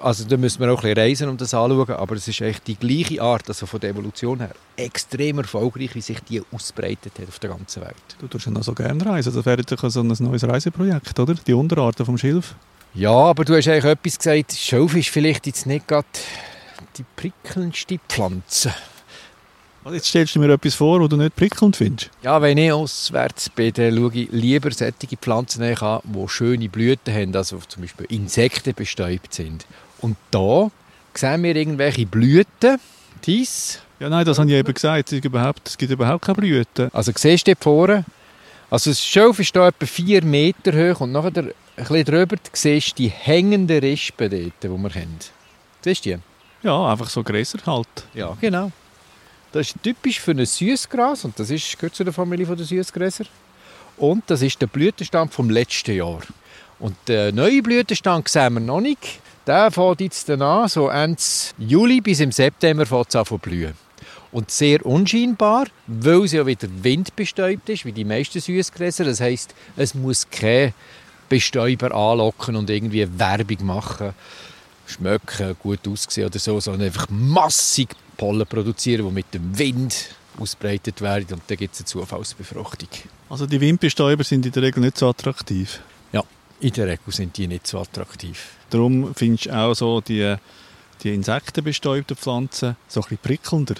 also 0.00 0.24
da 0.24 0.36
müssen 0.36 0.60
wir 0.60 0.72
auch 0.72 0.78
ein 0.78 0.94
bisschen 0.94 0.98
reisen, 0.98 1.28
um 1.28 1.36
das 1.36 1.54
anzuschauen, 1.54 1.96
aber 1.96 2.14
es 2.16 2.28
ist 2.28 2.40
echt 2.40 2.66
die 2.66 2.76
gleiche 2.76 3.20
Art, 3.22 3.48
also 3.48 3.66
von 3.66 3.80
der 3.80 3.90
Evolution 3.90 4.38
her, 4.38 4.54
extrem 4.76 5.38
erfolgreich, 5.38 5.94
wie 5.94 6.00
sich 6.00 6.20
die 6.20 6.42
ausbreitet 6.52 7.12
hat 7.18 7.28
auf 7.28 7.38
der 7.38 7.50
ganzen 7.50 7.82
Welt. 7.82 7.94
Du 8.18 8.26
tust 8.28 8.46
ja 8.46 8.52
noch 8.52 8.62
so 8.62 8.72
gerne 8.72 9.04
reisen, 9.04 9.34
das 9.34 9.44
wäre 9.44 9.62
doch 9.62 9.90
so 9.90 10.00
ein 10.00 10.08
neues 10.08 10.46
Reiseprojekt, 10.46 11.18
oder? 11.18 11.34
Die 11.34 11.54
Unterarten 11.54 12.06
vom 12.06 12.18
Schilf. 12.18 12.54
Ja, 12.94 13.12
aber 13.12 13.44
du 13.44 13.56
hast 13.56 13.68
eigentlich 13.68 13.84
etwas 13.84 14.18
gesagt, 14.18 14.52
Schilf 14.52 14.94
ist 14.94 15.08
vielleicht 15.08 15.46
jetzt 15.46 15.66
nicht 15.66 15.88
gerade 15.88 16.06
die 16.96 17.04
prickelndste 17.16 17.98
Pflanze. 18.08 18.74
Jetzt 19.90 20.06
stellst 20.06 20.36
du 20.36 20.40
mir 20.40 20.52
etwas 20.52 20.74
vor, 20.74 21.00
was 21.00 21.08
du 21.08 21.16
nicht 21.16 21.34
prickelnd 21.34 21.76
findest. 21.76 22.10
Ja, 22.22 22.40
wenn 22.40 22.56
ich 22.56 22.72
auswärts 22.72 23.48
bin, 23.48 23.72
dann 23.72 23.96
schaue 23.96 24.14
ich 24.14 24.28
lieber 24.30 24.70
solche 24.70 25.16
Pflanzen 25.20 25.62
an, 25.62 26.00
die 26.04 26.28
schöne 26.28 26.68
Blüten 26.68 27.12
haben, 27.12 27.34
also 27.34 27.58
zum 27.66 27.82
Beispiel 27.82 28.06
Insekten 28.08 28.74
bestäubt 28.74 29.34
sind. 29.34 29.66
Und 30.00 30.16
da 30.30 30.70
sehen 31.14 31.42
wir 31.42 31.56
irgendwelche 31.56 32.06
Blüten. 32.06 32.78
Dies. 33.24 33.80
Ja, 33.98 34.08
nein, 34.08 34.24
das 34.24 34.38
habe 34.38 34.48
ich 34.50 34.56
eben 34.56 34.72
gesagt. 34.72 35.12
Es 35.12 35.20
gibt 35.20 35.26
überhaupt, 35.26 35.68
es 35.68 35.78
gibt 35.78 35.92
überhaupt 35.92 36.24
keine 36.24 36.36
Blüten. 36.36 36.90
Also 36.92 37.12
siehst 37.14 37.46
du 37.46 37.54
vorne, 37.58 38.04
also 38.70 38.90
das 38.90 39.04
Schilf 39.04 39.38
ist 39.38 39.52
hier 39.52 39.66
etwa 39.66 39.86
4 39.86 40.24
Meter 40.24 40.72
hoch 40.72 41.00
und 41.00 41.12
nachher 41.12 41.32
ein 41.36 41.52
bisschen 41.76 42.04
drüber 42.04 42.36
siehst 42.52 42.92
du 42.92 43.02
die 43.02 43.08
hängenden 43.08 43.80
Rispen 43.80 44.30
dort, 44.30 44.52
die 44.62 44.68
wir 44.68 44.90
kennen. 44.90 45.18
Siehst 45.82 46.06
du 46.06 46.10
die? 46.10 46.18
Ja, 46.66 46.90
einfach 46.90 47.10
so 47.10 47.22
Gräser 47.22 47.58
halt. 47.66 47.88
Ja, 48.14 48.36
genau. 48.40 48.72
Das 49.52 49.68
ist 49.68 49.82
typisch 49.82 50.18
für 50.18 50.30
ein 50.30 50.44
Süßgras 50.44 51.26
und 51.26 51.38
das 51.38 51.50
ist, 51.50 51.78
gehört 51.78 51.94
zu 51.94 52.04
der 52.04 52.12
Familie 52.12 52.46
der 52.46 52.64
Süßgräser. 52.64 53.24
Und 53.98 54.24
das 54.26 54.40
ist 54.40 54.60
der 54.60 54.66
Blütenstand 54.66 55.32
vom 55.32 55.50
letzten 55.50 55.94
Jahr. 55.94 56.22
Und 56.78 56.96
den 57.06 57.34
neuen 57.34 57.62
Blütenstand 57.62 58.28
sehen 58.28 58.54
wir 58.54 58.60
noch 58.60 58.80
nicht. 58.80 59.20
Der 59.46 59.70
fängt 59.70 60.00
jetzt 60.00 60.28
dann 60.28 60.40
an, 60.40 60.68
so 60.68 60.88
Ende 60.88 61.20
Juli 61.58 62.00
bis 62.00 62.20
im 62.20 62.32
September 62.32 62.86
fängt 62.86 63.10
es 63.10 63.16
an 63.16 63.26
zu 63.26 63.38
blühen. 63.38 63.74
Und 64.32 64.50
sehr 64.50 64.84
unscheinbar, 64.86 65.66
weil 65.86 66.26
sie 66.26 66.38
ja 66.38 66.46
wieder 66.46 66.66
windbestäubt 66.82 67.68
ist, 67.68 67.84
wie 67.84 67.92
die 67.92 68.04
meisten 68.04 68.40
Süßgräser. 68.40 69.04
Das 69.04 69.20
heisst, 69.20 69.54
es 69.76 69.94
muss 69.94 70.28
kein 70.30 70.72
Bestäuber 71.28 71.94
anlocken 71.94 72.56
und 72.56 72.70
irgendwie 72.70 73.06
Werbung 73.18 73.66
machen, 73.66 74.14
schmecken, 74.86 75.56
gut 75.58 75.86
aussehen 75.88 76.26
oder 76.26 76.38
so, 76.38 76.60
sondern 76.60 76.82
einfach 76.86 77.08
massig 77.08 77.88
Pollen 78.16 78.46
produzieren, 78.46 79.06
die 79.06 79.12
mit 79.12 79.32
dem 79.34 79.58
Wind 79.58 80.10
ausbreitet 80.38 81.00
werden 81.00 81.34
und 81.34 81.42
dann 81.46 81.56
gibt 81.56 81.74
es 81.74 81.80
eine 81.80 81.86
Zufallsbefruchtung. 81.86 82.88
Also 83.28 83.46
die 83.46 83.60
Windbestäuber 83.60 84.24
sind 84.24 84.46
in 84.46 84.52
der 84.52 84.62
Regel 84.62 84.80
nicht 84.80 84.98
so 84.98 85.08
attraktiv? 85.08 85.80
Ja, 86.12 86.22
in 86.60 86.72
der 86.72 86.86
Regel 86.86 87.12
sind 87.12 87.36
die 87.36 87.46
nicht 87.46 87.66
so 87.66 87.80
attraktiv. 87.80 88.50
Darum 88.70 89.14
findest 89.14 89.46
du 89.46 89.50
auch 89.50 89.74
so 89.74 90.00
die, 90.00 90.36
die 91.02 91.14
insektenbestäubten 91.14 92.16
Pflanzen 92.16 92.76
so 92.88 93.00
ein 93.00 93.02
bisschen 93.02 93.18
prickelnder. 93.18 93.74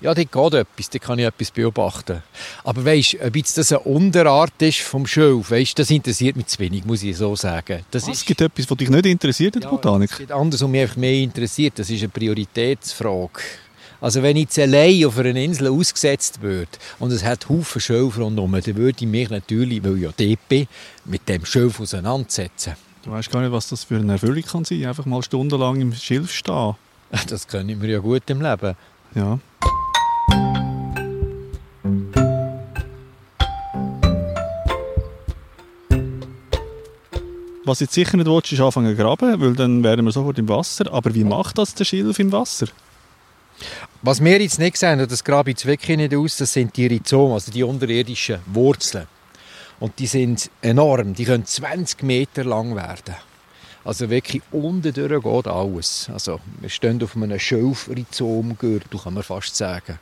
Ja, 0.00 0.14
dort 0.14 0.30
geht 0.30 0.54
etwas, 0.54 0.90
da 0.90 0.98
kann 1.00 1.18
ich 1.18 1.26
etwas 1.26 1.50
beobachten. 1.50 2.22
Aber 2.62 2.84
weißt 2.84 3.14
du, 3.14 3.26
ob 3.26 3.34
jetzt 3.36 3.58
das 3.58 3.72
eine 3.72 3.80
Unterart 3.80 4.62
ist 4.62 4.78
vom 4.78 5.06
Schilf, 5.06 5.50
weißt, 5.50 5.76
das 5.76 5.90
interessiert 5.90 6.36
mich 6.36 6.46
zu 6.46 6.60
wenig, 6.60 6.84
muss 6.84 7.02
ich 7.02 7.16
so 7.16 7.34
sagen. 7.34 7.84
Das 7.90 8.04
Was, 8.04 8.10
ist, 8.10 8.18
es 8.18 8.24
gibt 8.24 8.40
etwas, 8.40 8.70
was 8.70 8.76
dich 8.76 8.90
nicht 8.90 9.06
interessiert 9.06 9.56
in 9.56 9.62
der 9.62 9.70
ja, 9.70 9.76
Botanik? 9.76 10.12
Es 10.12 10.18
gibt 10.18 10.30
anderes, 10.30 10.62
was 10.62 10.68
mich 10.68 10.82
einfach 10.82 10.96
mehr 10.96 11.14
interessiert. 11.14 11.78
Das 11.80 11.90
ist 11.90 12.00
eine 12.00 12.10
Prioritätsfrage. 12.10 13.40
Also 14.00 14.22
wenn 14.22 14.36
ich 14.36 14.44
jetzt 14.44 14.58
allein 14.60 15.04
auf 15.04 15.18
einer 15.18 15.34
Insel 15.34 15.68
ausgesetzt 15.68 16.40
würde 16.40 16.70
und 17.00 17.10
es 17.10 17.24
hat 17.24 17.48
Haufen 17.48 17.80
Schilf 17.80 18.18
rundherum, 18.18 18.52
dann 18.52 18.76
würde 18.76 18.98
ich 19.00 19.06
mich 19.06 19.28
natürlich, 19.28 19.82
weil 19.82 19.96
ich 19.96 20.02
ja 20.02 20.10
dort 20.16 20.48
bin, 20.48 20.68
mit 21.04 21.28
dem 21.28 21.44
Schilf 21.44 21.80
auseinandersetzen. 21.80 22.74
Du 23.02 23.10
weißt 23.10 23.30
gar 23.30 23.40
nicht, 23.42 23.50
was 23.50 23.68
das 23.68 23.84
für 23.84 23.96
eine 23.96 24.12
Erfüllung 24.12 24.42
kann 24.42 24.64
sein, 24.64 24.86
einfach 24.86 25.06
mal 25.06 25.22
stundenlang 25.22 25.80
im 25.80 25.92
Schilf 25.92 26.32
stehen. 26.32 26.74
Das 27.26 27.48
kann 27.48 27.68
ich 27.68 27.76
mir 27.76 27.88
ja 27.88 27.98
gut 28.00 28.28
im 28.28 28.42
Leben. 28.42 28.76
Ja. 29.14 29.38
Was 37.68 37.80
jetzt 37.80 37.92
sicher 37.92 38.16
nicht 38.16 38.26
willst, 38.26 38.50
ist 38.50 38.60
anfangen 38.60 38.96
zu 38.96 39.02
graben, 39.02 39.38
weil 39.42 39.52
dann 39.52 39.84
wären 39.84 40.02
wir 40.02 40.10
sofort 40.10 40.38
im 40.38 40.48
Wasser. 40.48 40.90
Aber 40.90 41.14
wie 41.14 41.22
macht 41.22 41.58
das 41.58 41.74
der 41.74 41.84
Schilf 41.84 42.18
im 42.18 42.32
Wasser? 42.32 42.68
Was 44.00 44.24
wir 44.24 44.40
jetzt 44.40 44.58
nicht 44.58 44.78
sehen, 44.78 45.00
und 45.00 45.12
das 45.12 45.22
grabe 45.22 45.50
ich 45.50 45.56
jetzt 45.56 45.66
wirklich 45.66 45.98
nicht 45.98 46.14
aus, 46.14 46.38
das 46.38 46.50
sind 46.54 46.74
die 46.78 46.86
Rhizomen, 46.86 47.34
also 47.34 47.52
die 47.52 47.62
unterirdischen 47.62 48.38
Wurzeln. 48.46 49.06
Und 49.80 49.98
die 49.98 50.06
sind 50.06 50.50
enorm, 50.62 51.12
die 51.12 51.26
können 51.26 51.44
20 51.44 52.02
Meter 52.04 52.42
lang 52.42 52.74
werden. 52.74 53.14
Also 53.84 54.08
wirklich 54.08 54.42
unten 54.50 54.94
durch 54.94 55.22
geht 55.22 55.46
alles. 55.46 56.08
Also 56.10 56.40
wir 56.60 56.70
stehen 56.70 57.02
auf 57.02 57.16
einem 57.16 57.38
Schilfrhizomgürtel, 57.38 58.98
kann 58.98 59.12
man 59.12 59.22
fast 59.22 59.54
sagen. 59.54 59.98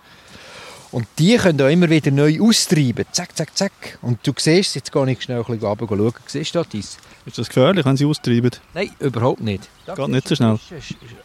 Und 0.92 1.06
die 1.18 1.36
können 1.36 1.60
auch 1.60 1.68
immer 1.68 1.90
wieder 1.90 2.10
neu 2.10 2.40
austreiben. 2.40 3.04
Zack, 3.12 3.36
zack, 3.36 3.56
zack. 3.56 3.98
Und 4.02 4.24
du 4.26 4.32
siehst, 4.36 4.74
jetzt 4.74 4.92
gehe 4.92 5.10
ich 5.10 5.22
schnell 5.22 5.38
ein 5.38 5.44
bisschen 5.44 5.66
runter 5.66 5.86
schauen. 5.88 6.14
Siehst 6.26 6.54
du 6.54 6.62
das? 6.62 6.98
Ist 7.26 7.38
das 7.38 7.48
gefährlich, 7.48 7.84
wenn 7.84 7.96
sie 7.96 8.06
austreiben? 8.06 8.50
Nein, 8.72 8.90
überhaupt 9.00 9.40
nicht. 9.40 9.68
Das 9.84 9.96
Geht 9.96 10.08
nicht 10.08 10.28
so 10.28 10.36
schnell. 10.36 10.58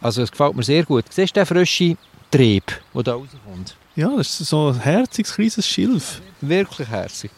Also 0.00 0.22
es 0.22 0.30
gefällt 0.30 0.56
mir 0.56 0.62
sehr 0.64 0.84
gut. 0.84 1.04
Siehst 1.10 1.36
du 1.36 1.40
den 1.40 1.46
frischen 1.46 1.98
Trieb, 2.30 2.64
der 2.94 3.02
da 3.02 3.12
rauskommt? 3.14 3.76
Ja, 3.94 4.10
das 4.16 4.40
ist 4.40 4.48
so 4.48 4.68
ein 4.68 4.80
herziges, 4.80 5.34
kleines 5.34 5.66
Schilf. 5.66 6.20
Wirklich 6.40 6.88
herzig. 6.88 7.30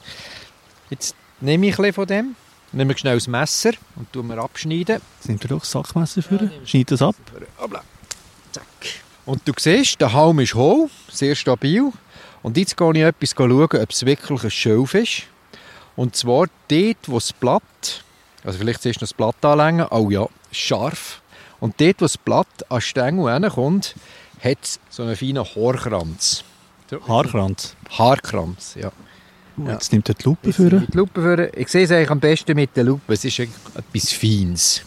Jetzt 0.88 1.14
nehme 1.40 1.66
ich 1.66 1.78
ein 1.78 1.92
von 1.92 2.06
dem, 2.06 2.36
nehme 2.72 2.96
schnell 2.96 3.16
das 3.16 3.26
Messer 3.26 3.72
und 3.96 4.12
tue 4.12 4.22
mir 4.22 4.38
abschneiden. 4.38 5.00
Sind 5.20 5.42
wir 5.42 5.48
doch 5.48 5.60
das 5.60 5.70
Sackmesser 5.70 6.22
für? 6.22 6.44
Ja, 6.44 6.50
Schneid 6.64 6.90
das 6.90 7.02
ab. 7.02 7.16
Zack. 8.52 8.64
Und 9.26 9.42
du 9.46 9.52
siehst, 9.58 10.00
der 10.00 10.12
Halm 10.12 10.38
ist 10.40 10.54
hohl, 10.54 10.88
sehr 11.10 11.34
stabil. 11.34 11.90
Und 12.44 12.58
jetzt 12.58 12.76
gehe 12.76 12.90
ich 12.92 13.00
etwas 13.00 13.30
schauen, 13.30 13.62
ob 13.62 13.90
es 13.90 14.04
wirklich 14.04 14.44
ein 14.44 14.50
Schilf 14.50 14.92
ist. 14.92 15.22
Und 15.96 16.14
zwar 16.14 16.46
dort, 16.68 16.98
wo 17.06 17.14
das 17.14 17.32
Blatt, 17.32 18.04
also 18.44 18.58
vielleicht 18.58 18.82
zuerst 18.82 19.00
noch 19.00 19.08
das 19.08 19.14
Blatt 19.14 19.42
anlängen, 19.42 19.86
oh 19.90 20.10
ja, 20.10 20.28
scharf. 20.52 21.22
Und 21.58 21.80
dort, 21.80 22.02
wo 22.02 22.04
das 22.04 22.18
Blatt 22.18 22.46
an 22.68 22.82
Stängel 22.82 23.32
hinkommt, 23.32 23.94
hat 24.42 24.58
es 24.62 24.78
so 24.90 25.04
einen 25.04 25.16
feinen 25.16 25.42
Haarkranz. 25.42 26.44
Haarkranz. 27.08 27.76
Haarkranz, 27.88 28.74
ja. 28.78 28.92
Uh. 29.56 29.70
Jetzt 29.70 29.90
nimmt 29.92 30.10
er 30.10 30.14
die 30.14 30.24
Lupe 30.24 30.52
für. 30.52 30.68
Führen. 30.68 31.48
Ich 31.56 31.68
sehe 31.68 31.84
es 31.84 31.90
eigentlich 31.92 32.10
am 32.10 32.20
besten 32.20 32.54
mit 32.54 32.76
der 32.76 32.84
Lupe. 32.84 33.14
Es 33.14 33.24
ist 33.24 33.38
etwas 33.38 34.12
Feines. 34.12 34.82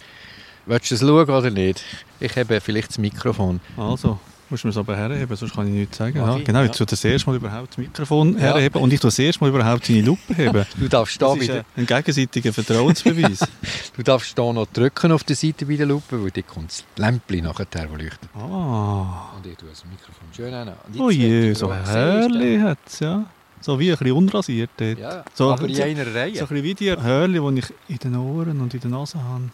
Willst 0.67 0.91
du 0.91 0.95
es 0.95 1.01
schauen 1.01 1.27
oder 1.27 1.49
nicht? 1.49 1.83
Ich 2.19 2.35
habe 2.37 2.61
vielleicht 2.61 2.89
das 2.89 2.97
Mikrofon. 2.99 3.59
Also, 3.77 4.19
musst 4.49 4.63
du 4.63 4.67
mir 4.67 4.71
es 4.71 4.77
aber 4.77 4.95
herheben, 4.95 5.35
sonst 5.35 5.53
kann 5.55 5.67
ich 5.67 5.73
nichts 5.73 5.97
sagen. 5.97 6.17
Ja, 6.17 6.37
ich, 6.37 6.43
genau, 6.45 6.61
ja. 6.61 6.67
tut 6.67 6.81
er 6.81 6.85
das 6.87 7.03
erste 7.03 7.29
Mal 7.29 7.35
überhaupt 7.37 7.69
das 7.71 7.77
Mikrofon 7.77 8.33
Ja. 8.33 8.39
herheben 8.55 8.81
und 8.81 8.93
ich 8.93 8.99
tue 8.99 9.07
das 9.09 9.19
erste 9.19 9.43
Mal 9.43 9.49
überhaupt 9.49 9.85
seine 9.85 10.01
Lupe 10.01 10.33
heben. 10.35 10.65
Du 10.77 10.87
darfst 10.87 11.21
da 11.21 11.39
wieder, 11.39 11.63
ein, 11.75 11.85
gegenseitiger 11.85 12.53
Vertrauensbeweis. 12.53 13.39
du 13.97 14.03
darfst 14.03 14.37
da 14.37 14.53
noch 14.53 14.67
drücken 14.67 15.11
auf 15.11 15.23
der 15.23 15.35
Seite 15.35 15.65
bei 15.65 15.75
der 15.75 15.85
Lupe, 15.85 16.21
weil 16.23 16.31
dort 16.31 16.47
kommt 16.47 16.69
das 16.71 16.83
Lämpchen 16.97 17.43
nachher, 17.43 17.65
das 17.69 17.83
leuchtet. 17.89 18.29
ah. 18.35 19.31
Und 19.35 19.45
ich 19.45 19.55
tue 19.57 19.69
das 19.69 19.83
Mikrofon 19.85 20.27
schön 20.35 20.53
an. 20.53 20.71
Oh 20.99 21.09
je, 21.09 21.53
so 21.53 21.73
Hörli 21.73 22.59
hat 22.59 22.79
es, 22.87 22.99
ja. 22.99 23.25
So 23.59 23.79
wie 23.79 23.91
ein 23.91 23.97
bisschen 23.97 24.13
unrasiert 24.15 24.69
dort. 24.77 24.99
Ja, 24.99 25.23
So, 25.33 25.51
aber 25.51 25.67
in 25.67 25.73
so- 25.75 25.81
einer 25.83 26.05
So 26.05 26.11
Reihe. 26.11 26.25
ein 26.27 26.31
bisschen 26.33 26.63
wie 26.63 26.73
die 26.75 26.91
Hörli, 26.91 27.39
die 27.39 27.59
ich 27.59 27.69
in 27.89 27.97
den 27.97 28.15
Ohren 28.17 28.61
und 28.61 28.73
in 28.73 28.79
der 28.79 28.89
Nase 28.91 29.21
habe. 29.21 29.49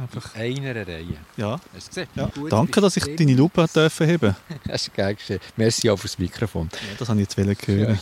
Einfach, 0.00 0.34
In 0.36 0.66
einer 0.66 0.86
Reihe. 0.86 1.04
ja. 1.36 1.60
Ja. 2.14 2.30
Danke, 2.48 2.80
dass 2.80 2.96
ich 2.96 3.16
deine 3.16 3.34
Lupe 3.34 3.62
hat 3.62 3.74
dürfen 3.76 4.06
heben 4.06 4.34
Das 4.66 4.82
ist 4.82 4.94
geil 4.94 5.14
geschehen. 5.14 5.40
Merci 5.56 5.90
auch 5.90 5.96
fürs 5.96 6.18
Mikrofon. 6.18 6.68
ja, 6.72 6.78
Das 6.98 7.08
habe 7.08 7.20
ich 7.20 7.28
jetzt 7.36 7.66
hören. 7.66 7.98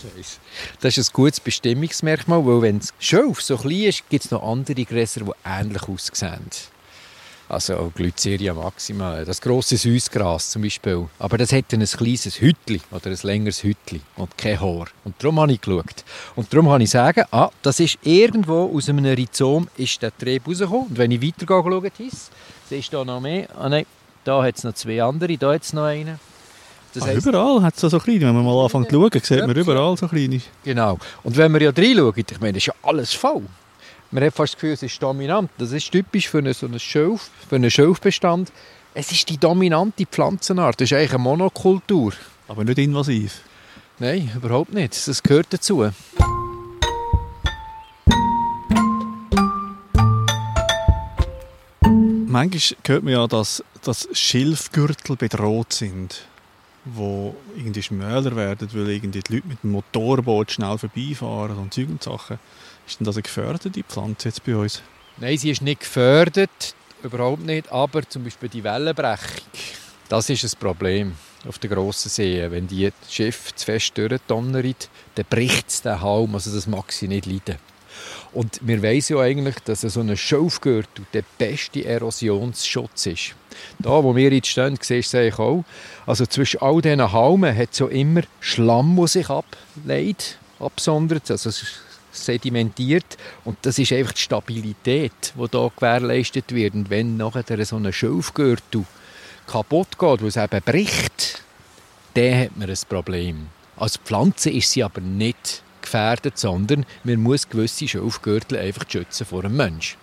Das 0.81 0.97
ist 0.99 1.11
ein 1.11 1.12
gutes 1.12 1.41
Bestimmungsmerkmal, 1.41 2.45
weil 2.47 2.62
wenn 2.62 2.79
das 2.79 2.93
Schilf 2.99 3.43
so 3.43 3.57
klein 3.57 3.83
ist, 3.85 4.09
gibt 4.09 4.25
es 4.25 4.31
noch 4.31 4.43
andere 4.43 4.85
Gräser, 4.85 5.21
die 5.25 5.33
ähnlich 5.45 5.83
aussehen. 5.88 6.41
Also 7.48 7.92
Glyceria 7.94 8.54
maxima, 8.54 9.22
das 9.24 9.40
grosse 9.40 9.76
Süßgras 9.76 10.50
zum 10.50 10.62
Beispiel. 10.62 11.06
Aber 11.18 11.36
das 11.36 11.52
hat 11.52 11.66
dann 11.68 11.80
ein 11.82 11.86
kleines 11.86 12.40
Hütli 12.40 12.80
oder 12.90 13.10
ein 13.10 13.18
längeres 13.22 13.62
Hütli 13.62 14.00
und 14.16 14.36
kein 14.38 14.58
Haar. 14.60 14.86
Und 15.04 15.14
darum 15.18 15.38
habe 15.40 15.52
ich 15.52 15.60
geschaut. 15.60 16.04
Und 16.36 16.52
darum 16.52 16.68
kann 16.68 16.80
ich 16.80 16.90
sagen, 16.90 17.24
ah, 17.30 17.50
das 17.62 17.80
ist 17.80 17.98
irgendwo 18.02 18.74
aus 18.74 18.88
einem 18.88 19.04
Rhizom 19.04 19.68
ist 19.76 20.00
der 20.00 20.16
Trieb 20.16 20.48
rausgekommen. 20.48 20.86
Und 20.88 20.96
wenn 20.98 21.10
ich 21.10 21.20
weiter 21.22 21.54
habe, 21.54 21.90
siehst 22.68 22.92
du 22.92 22.96
da 22.96 23.04
noch 23.04 23.20
mehr. 23.20 23.46
Ah 23.56 23.68
nein, 23.68 23.84
da 24.24 24.42
hat 24.42 24.56
es 24.56 24.64
noch 24.64 24.72
zwei 24.72 25.02
andere, 25.02 25.36
da 25.36 25.52
hat 25.52 25.62
es 25.62 25.72
noch 25.74 25.84
einen. 25.84 26.18
Das 26.94 27.02
Ah, 27.02 27.06
heisst- 27.08 27.26
überall 27.26 27.60
hat 27.62 27.74
es 27.74 27.80
so 27.80 27.98
kleine. 27.98 28.20
Wenn 28.22 28.34
man 28.36 28.44
mal 28.44 28.64
anfängt 28.64 28.88
zu 28.88 28.94
schauen, 28.96 29.20
sieht 29.22 29.46
man 29.46 29.54
überall 29.56 29.96
so 29.98 30.08
kleine. 30.08 30.40
Genau. 30.64 30.98
Und 31.24 31.36
wenn 31.36 31.52
wir 31.52 31.60
ja 31.60 31.70
reinschauen, 31.76 32.14
ich 32.16 32.40
meine, 32.40 32.52
das 32.54 32.62
ist 32.62 32.66
ja 32.66 32.74
alles 32.82 33.12
voll. 33.12 33.42
Man 34.14 34.23
hat 34.23 34.33
fast 34.33 34.52
das 34.52 34.61
Gefühl, 34.61 34.75
es 34.75 34.83
ist 34.85 35.02
dominant. 35.02 35.50
Das 35.59 35.73
ist 35.73 35.90
typisch 35.90 36.28
für 36.28 36.38
einen, 36.38 36.54
so 36.54 36.66
einen 36.66 36.78
Schilf, 36.78 37.33
für 37.49 37.56
einen 37.56 37.68
Schilfbestand. 37.68 38.52
Es 38.94 39.11
ist 39.11 39.28
die 39.28 39.38
dominante 39.38 40.06
Pflanzenart. 40.06 40.80
Das 40.80 40.88
ist 40.88 40.97
eigentlich 40.97 41.14
eine 41.14 41.25
Monokultur. 41.25 42.12
Aber 42.47 42.62
nicht 42.62 42.78
invasiv. 42.78 43.40
Nein, 43.99 44.30
überhaupt 44.37 44.73
nicht. 44.73 45.09
Das 45.09 45.21
gehört 45.21 45.49
dazu. 45.50 45.90
Manchmal 52.28 52.78
hört 52.87 53.02
man 53.02 53.12
ja, 53.14 53.26
dass, 53.26 53.64
dass 53.83 54.09
Schilfgürtel 54.12 55.16
bedroht 55.16 55.73
sind, 55.73 56.25
wo 56.85 57.35
irgendwie 57.57 57.83
schmäler 57.83 58.37
werden, 58.37 58.69
weil 58.73 58.91
irgendwie 58.91 59.21
die 59.21 59.35
Leute 59.35 59.47
mit 59.47 59.62
dem 59.62 59.73
Motorboot 59.73 60.53
schnell 60.53 60.79
vorbeifahren 60.79 61.57
und 61.57 61.73
Zeug 61.73 61.88
und 61.88 62.03
Sachen. 62.03 62.38
Ist 62.87 63.00
denn 63.00 63.07
das 63.07 63.17
eine 63.17 63.23
gefährdete 63.23 63.83
Pflanze 63.83 64.29
jetzt 64.29 64.45
bei 64.45 64.57
uns? 64.57 64.83
Nein, 65.17 65.38
sie 65.38 65.50
ist 65.50 65.62
nicht 65.62 65.81
gefördert. 65.81 66.75
Überhaupt 67.03 67.45
nicht. 67.45 67.71
Aber 67.71 68.09
zum 68.09 68.25
Beispiel 68.25 68.49
die 68.49 68.64
Wellenbrechung, 68.64 69.45
das 70.09 70.29
ist 70.29 70.45
ein 70.45 70.59
Problem 70.59 71.14
auf 71.47 71.59
den 71.59 71.71
grossen 71.71 72.09
Seen. 72.09 72.50
Wenn 72.50 72.67
die 72.67 72.91
Schiffe 73.09 73.55
zu 73.55 73.64
fest 73.64 73.97
durchdonnern, 73.97 74.75
dann 75.14 75.26
bricht 75.29 75.69
es 75.69 75.83
den 75.83 76.00
Halm. 76.00 76.35
Also 76.35 76.55
das 76.55 76.67
mag 76.67 76.93
sie 76.93 77.09
nicht 77.09 77.26
leiden. 77.26 77.57
Und 78.32 78.60
wir 78.62 78.82
wissen 78.82 79.16
ja 79.16 79.22
eigentlich, 79.22 79.56
dass 79.64 79.82
so 79.82 80.00
ein 80.00 80.16
Schilfgürtel 80.16 81.06
der 81.12 81.24
beste 81.38 81.84
Erosionsschutz 81.84 83.06
ist. 83.06 83.34
Da, 83.78 84.02
wo 84.02 84.16
wir 84.16 84.32
jetzt 84.32 84.48
stehen, 84.48 84.78
siehst 84.80 85.14
du 85.14 85.38
auch. 85.38 85.64
Also 86.06 86.26
zwischen 86.26 86.60
all 86.60 86.80
diesen 86.80 87.12
Halmen 87.12 87.56
hat 87.56 87.68
es 87.72 87.80
immer 87.80 88.22
Schlamm, 88.40 88.96
der 88.96 89.06
sich 89.06 89.28
ableitet, 89.28 90.38
absondert, 90.58 91.30
also 91.30 91.50
sedimentiert. 92.10 93.16
Und 93.44 93.58
das 93.62 93.78
ist 93.78 93.92
einfach 93.92 94.12
die 94.12 94.22
Stabilität, 94.22 95.32
die 95.34 95.48
hier 95.50 95.72
gewährleistet 95.76 96.52
wird. 96.52 96.74
Und 96.74 96.90
wenn 96.90 97.16
nachher 97.16 97.64
so 97.64 97.76
ein 97.76 97.92
Schilfgürtel 97.92 98.84
kaputt 99.46 99.98
geht, 99.98 100.22
weil 100.22 100.28
es 100.28 100.36
eben 100.36 100.62
bricht, 100.64 101.42
dann 102.14 102.40
hat 102.40 102.56
man 102.56 102.70
ein 102.70 102.78
Problem. 102.88 103.48
Als 103.76 103.96
Pflanze 103.96 104.50
ist 104.50 104.70
sie 104.70 104.84
aber 104.84 105.00
nicht 105.00 105.63
gefährdet, 105.94 106.36
sondern 106.36 106.84
man 107.04 107.22
muss 107.22 107.48
gewisse 107.48 107.86
Schilfgürtel 107.86 108.58
einfach 108.58 108.84
schützen 108.88 109.26
vor 109.26 109.44
einem 109.44 109.56
Menschen. 109.56 109.96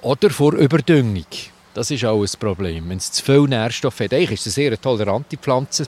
Oder 0.00 0.30
vor 0.30 0.54
Überdüngung. 0.54 1.26
Das 1.74 1.90
ist 1.90 2.04
auch 2.04 2.22
ein 2.22 2.40
Problem. 2.40 2.88
Wenn 2.88 2.96
es 2.96 3.12
zu 3.12 3.22
viel 3.22 3.42
Nährstoffe 3.42 4.00
hat, 4.00 4.14
eigentlich 4.14 4.32
ist 4.32 4.46
es 4.46 4.56
eine 4.56 4.70
sehr 4.70 4.80
tolerante 4.80 5.36
Pflanze. 5.36 5.86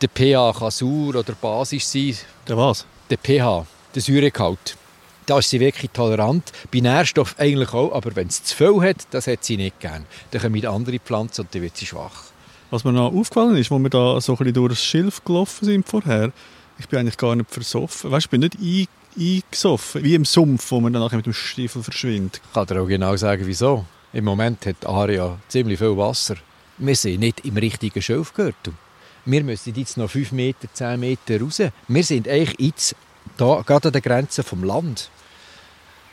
Der 0.00 0.08
pH 0.08 0.58
kann 0.58 0.70
sauer 0.70 1.16
oder 1.16 1.34
basisch 1.40 1.84
sein. 1.84 2.16
Der 2.46 2.56
was? 2.56 2.86
Der 3.10 3.18
pH, 3.18 3.66
der 3.94 4.02
Säuregehalt. 4.02 4.76
Da 5.26 5.38
ist 5.38 5.50
sie 5.50 5.60
wirklich 5.60 5.90
tolerant. 5.90 6.52
Bei 6.72 6.80
Nährstoffen 6.80 7.38
eigentlich 7.38 7.72
auch, 7.72 7.92
aber 7.92 8.14
wenn 8.16 8.28
es 8.28 8.42
zu 8.44 8.56
viel 8.56 8.80
hat, 8.80 9.06
das 9.10 9.26
hat 9.26 9.44
sie 9.44 9.56
nicht 9.56 9.80
gern. 9.80 10.06
Dann 10.30 10.42
kommen 10.42 10.66
andere 10.66 10.98
Pflanzen 10.98 11.42
und 11.42 11.54
dann 11.54 11.62
wird 11.62 11.76
sie 11.76 11.86
schwach. 11.86 12.24
Was 12.70 12.84
mir 12.84 12.92
noch 12.92 13.12
aufgefallen 13.12 13.56
ist, 13.56 13.70
wo 13.70 13.78
wir 13.78 13.90
da 13.90 14.20
so 14.20 14.32
ein 14.32 14.38
bisschen 14.38 14.54
durch 14.54 14.72
das 14.72 14.84
Schilf 14.84 15.24
gelaufen 15.24 15.64
sind 15.64 15.88
vorher, 15.88 16.32
ich 16.80 16.88
bin 16.88 16.98
eigentlich 16.98 17.18
gar 17.18 17.36
nicht 17.36 17.50
versoffen. 17.50 18.10
Weißt, 18.10 18.26
ich 18.26 18.30
bin 18.30 18.40
nicht 18.40 18.58
ein, 18.58 18.86
eingesoffen, 19.18 20.02
wie 20.02 20.14
im 20.14 20.24
Sumpf, 20.24 20.70
wo 20.70 20.80
man 20.80 20.92
dann 20.92 21.02
nachher 21.02 21.16
mit 21.16 21.26
dem 21.26 21.34
Stiefel 21.34 21.82
verschwindet. 21.82 22.40
Ich 22.44 22.54
kann 22.54 22.66
dir 22.66 22.80
auch 22.80 22.86
genau 22.86 23.14
sagen, 23.16 23.42
wieso. 23.46 23.84
Im 24.12 24.24
Moment 24.24 24.66
hat 24.66 24.86
Aria 24.86 25.38
ziemlich 25.48 25.78
viel 25.78 25.96
Wasser. 25.96 26.36
Wir 26.78 26.96
sind 26.96 27.20
nicht 27.20 27.44
im 27.44 27.56
richtigen 27.56 28.00
Schilfgürtel. 28.00 28.72
Wir 29.26 29.44
müssen 29.44 29.74
jetzt 29.74 29.98
noch 29.98 30.10
5 30.10 30.32
Meter, 30.32 30.72
10 30.72 30.98
Meter 30.98 31.40
raus. 31.40 31.60
Wir 31.86 32.04
sind 32.04 32.26
eigentlich 32.26 32.58
jetzt 32.58 32.96
da, 33.36 33.62
gerade 33.64 33.88
an 33.88 33.92
der 33.92 34.00
Grenze 34.00 34.42
vom 34.42 34.64
Land. 34.64 35.10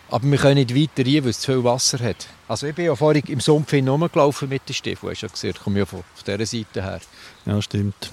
Aber 0.10 0.30
wir 0.30 0.38
können 0.38 0.56
nicht 0.56 0.76
weiter 0.76 1.10
rein, 1.10 1.24
weil 1.24 1.32
es 1.32 1.40
zu 1.40 1.54
viel 1.54 1.64
Wasser 1.64 2.00
hat. 2.00 2.28
Also 2.48 2.68
ich 2.68 2.76
bin 2.76 2.86
ja 2.86 2.96
vorhin 2.96 3.24
im 3.28 3.40
Sumpf 3.40 3.74
rumgelaufen 3.74 4.50
mit 4.50 4.68
den 4.68 4.74
Stiefeln. 4.74 5.12
Hast 5.12 5.22
du 5.22 5.28
ja 5.28 5.32
gesehen, 5.32 5.54
ich 5.56 5.60
komme 5.62 5.80
ja 5.80 5.86
von, 5.86 6.04
von 6.14 6.26
dieser 6.26 6.46
Seite 6.46 6.84
her. 6.84 7.02
Ja, 7.46 7.62
stimmt. 7.62 8.12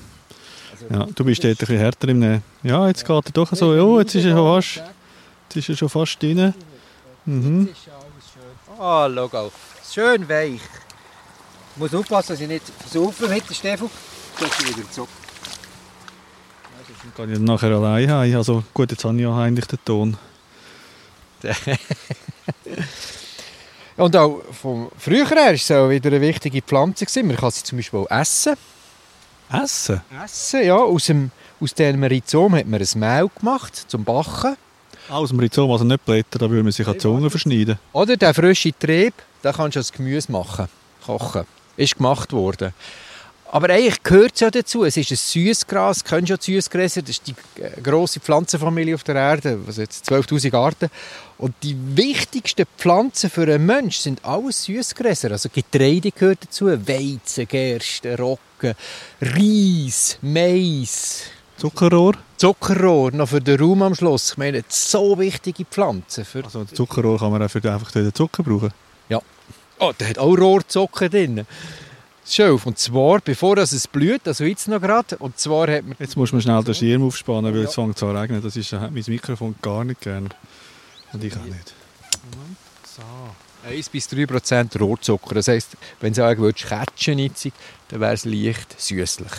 Ja, 0.90 1.06
du 1.14 1.24
bist 1.24 1.42
dort 1.42 1.52
ein 1.52 1.56
bisschen 1.56 1.78
härter 1.78 2.08
im 2.08 2.18
Nehmen. 2.18 2.42
Ja, 2.62 2.88
jetzt 2.88 3.04
geht 3.06 3.26
er 3.26 3.32
doch 3.32 3.52
so, 3.54 3.74
ja, 3.74 4.00
jetzt 4.00 4.14
ist 4.14 4.24
er 4.24 4.32
schon 4.32 4.46
fast, 4.46 4.82
jetzt 5.48 5.56
ist 5.56 5.68
er 5.68 5.76
schon 5.76 5.88
fast 5.88 6.22
drin. 6.22 6.54
Mhm. 7.24 7.68
Ah, 8.78 9.08
schau 9.12 9.24
auch. 9.38 9.52
Schön 9.90 10.28
weich. 10.28 10.54
Ich 10.54 10.60
muss 11.76 11.94
aufpassen, 11.94 12.32
dass 12.32 12.40
ich 12.40 12.48
nicht 12.48 12.64
versaufe 12.78 13.28
mit 13.28 13.48
dem 13.48 13.54
Stiefel. 13.54 13.88
Dass 14.38 14.60
ich 14.60 14.76
wieder 14.76 14.90
zurück. 14.90 15.08
Dann 17.02 17.14
kann 17.14 17.30
ich 17.30 17.36
dann 17.36 17.44
nachher 17.44 17.70
allein 17.70 18.10
heim. 18.10 18.36
Also 18.36 18.64
gut, 18.72 18.90
jetzt 18.90 19.04
habe 19.04 19.14
ich 19.16 19.22
ja 19.22 19.36
eigentlich 19.36 19.66
den 19.66 19.78
Ton. 19.84 20.16
Und 23.96 24.16
auch 24.16 24.42
vom 24.52 24.90
früher 24.98 25.28
her 25.28 25.36
war 25.36 25.52
es 25.52 25.70
auch 25.70 25.88
wieder 25.88 26.08
eine 26.08 26.20
wichtige 26.20 26.62
Pflanze. 26.62 27.06
gewesen. 27.06 27.28
Man 27.28 27.36
kann 27.36 27.50
sie 27.50 27.62
zum 27.62 27.78
Beispiel 27.78 28.00
auch 28.00 28.10
essen. 28.10 28.56
Essen? 29.52 30.00
Essen, 30.24 30.64
ja. 30.64 30.76
Aus, 30.76 31.06
dem, 31.06 31.30
aus 31.60 31.74
diesem 31.74 32.02
Rhizom 32.04 32.54
hat 32.54 32.66
man 32.66 32.80
ein 32.80 32.98
Mehl 32.98 33.30
gemacht 33.38 33.84
zum 33.88 34.04
Backen. 34.04 34.56
Ah, 35.08 35.16
aus 35.16 35.28
dem 35.28 35.38
Rhizom, 35.38 35.70
also 35.70 35.84
nicht 35.84 36.04
Blätter, 36.04 36.38
da 36.38 36.48
würde 36.48 36.62
man 36.62 36.72
sich 36.72 36.86
an 36.86 36.94
die 36.94 36.98
Zunge 36.98 37.28
verschneiden. 37.28 37.78
Oder 37.92 38.16
der 38.16 38.32
frische 38.32 38.72
Trieb, 38.78 39.14
den 39.42 39.52
kannst 39.52 39.76
du 39.76 39.80
als 39.80 39.92
Gemüse 39.92 40.32
machen, 40.32 40.68
kochen. 41.04 41.44
Ist 41.76 41.96
gemacht 41.96 42.32
worden. 42.32 42.72
Aber 43.54 43.70
eigentlich 43.70 44.02
gehört 44.02 44.32
es 44.34 44.40
ja 44.40 44.50
dazu. 44.50 44.82
Es 44.84 44.96
ist 44.96 45.12
ein 45.12 45.16
Süßgras, 45.16 46.02
ja 46.28 46.36
die 46.36 46.54
Süßgräser, 46.54 47.02
das 47.02 47.10
ist 47.10 47.26
die 47.28 47.34
äh, 47.62 47.80
grosse 47.80 48.18
Pflanzenfamilie 48.18 48.96
auf 48.96 49.04
der 49.04 49.14
Erde, 49.14 49.60
was 49.64 49.76
jetzt 49.76 50.10
12'000 50.10 50.56
Arten. 50.56 50.90
Und 51.38 51.54
die 51.62 51.76
wichtigsten 51.96 52.64
Pflanzen 52.76 53.30
für 53.30 53.42
einen 53.42 53.64
Menschen 53.64 54.02
sind 54.02 54.24
alles 54.24 54.64
Süßgräser. 54.64 55.30
Also 55.30 55.48
Getreide 55.50 56.10
gehört 56.10 56.38
dazu, 56.42 56.66
Weizen, 56.66 57.46
Gerste, 57.46 58.18
Roggen, 58.18 58.74
Reis, 59.22 60.18
Mais, 60.20 61.22
Zuckerrohr? 61.56 62.14
Zuckerrohr, 62.36 63.12
noch 63.12 63.28
für 63.28 63.40
den 63.40 63.60
Raum 63.60 63.82
am 63.82 63.94
Schluss. 63.94 64.32
Ich 64.32 64.36
meine, 64.36 64.64
so 64.68 65.16
wichtige 65.16 65.64
Pflanzen. 65.64 66.24
Für 66.24 66.42
Also 66.44 66.64
Zuckerrohr 66.64 67.20
kann 67.20 67.30
man 67.30 67.40
auch 67.40 67.48
für 67.48 67.60
den- 67.60 67.72
einfach 67.72 67.92
den 67.92 68.12
Zucker 68.12 68.42
brauchen. 68.42 68.72
Oh, 69.80 69.92
der 69.98 70.08
hat 70.10 70.18
auch 70.18 70.34
Rohrzucker 70.38 71.08
drin. 71.08 71.46
Schilf. 72.26 72.66
Und 72.66 72.78
zwar, 72.78 73.20
bevor 73.20 73.58
es 73.58 73.86
blüht, 73.86 74.26
also 74.26 74.44
jetzt 74.44 74.68
noch 74.68 74.80
gerade. 74.80 75.16
Und 75.18 75.38
zwar 75.38 75.68
hat 75.68 75.84
man... 75.84 75.96
Jetzt 75.98 76.16
muss 76.16 76.32
man 76.32 76.40
schnell 76.40 76.64
den 76.64 76.74
Schirm 76.74 77.06
aufspannen, 77.06 77.52
weil 77.52 77.62
ja. 77.62 77.68
es 77.68 77.74
fängt 77.74 77.98
zu 77.98 78.10
regnen. 78.10 78.42
Das 78.42 78.56
ist, 78.56 78.72
hat 78.72 78.92
mein 78.92 79.04
Mikrofon 79.06 79.54
gar 79.60 79.84
nicht 79.84 80.00
gern. 80.00 80.28
Und 81.12 81.22
ich 81.22 81.34
auch 81.34 81.44
nicht. 81.44 81.74
So. 82.96 83.02
1 83.68 83.88
bis 83.88 84.08
3 84.08 84.26
Prozent 84.26 84.78
Rohrzucker. 84.80 85.36
Das 85.36 85.48
heisst, 85.48 85.76
wenn 86.00 86.12
du 86.12 86.16
sagen 86.16 86.40
würdest, 86.40 86.66
Kätschen 86.66 87.30
dann 87.88 88.00
wäre 88.00 88.12
es 88.12 88.24
leicht 88.24 88.80
süßlich. 88.80 89.30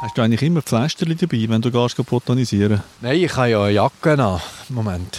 Hast 0.00 0.18
du 0.18 0.22
eigentlich 0.22 0.42
immer 0.42 0.62
Pflasterchen 0.62 1.16
dabei, 1.18 1.48
wenn 1.48 1.62
du 1.62 1.70
gehst 1.70 1.96
botanisieren? 2.06 2.82
Nein, 3.00 3.16
ich 3.16 3.36
habe 3.36 3.50
ja 3.50 3.62
eine 3.62 3.72
Jacke 3.72 4.22
an. 4.22 4.40
Moment. 4.68 5.18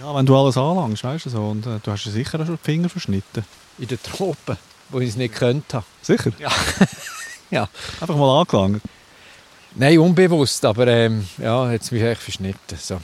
Ja, 0.00 0.14
wenn 0.14 0.24
du 0.24 0.34
alles 0.34 0.56
anlangst, 0.56 1.04
weißt 1.04 1.26
du 1.26 1.30
so. 1.30 1.42
Und 1.42 1.66
äh, 1.66 1.78
du 1.82 1.92
hast 1.92 2.06
ja 2.06 2.12
sicher 2.12 2.40
auch 2.40 2.46
schon 2.46 2.56
die 2.56 2.64
Finger 2.64 2.88
verschnitten. 2.88 3.44
In 3.78 3.86
den 3.86 4.02
Tropen, 4.02 4.56
wo 4.88 4.98
ich 5.00 5.10
es 5.10 5.16
nicht 5.16 5.34
könnte. 5.34 5.82
Sicher? 6.00 6.32
Ja. 6.38 6.50
ja. 7.50 7.68
Einfach 8.00 8.16
mal 8.16 8.40
angelangt? 8.40 8.82
Nein, 9.74 9.98
unbewusst, 9.98 10.64
aber 10.64 10.86
ähm, 10.86 11.28
ja, 11.36 11.70
jetzt 11.70 11.92
mich 11.92 12.02
echt 12.02 12.22
verschnitten. 12.22 12.78
So. 12.80 12.98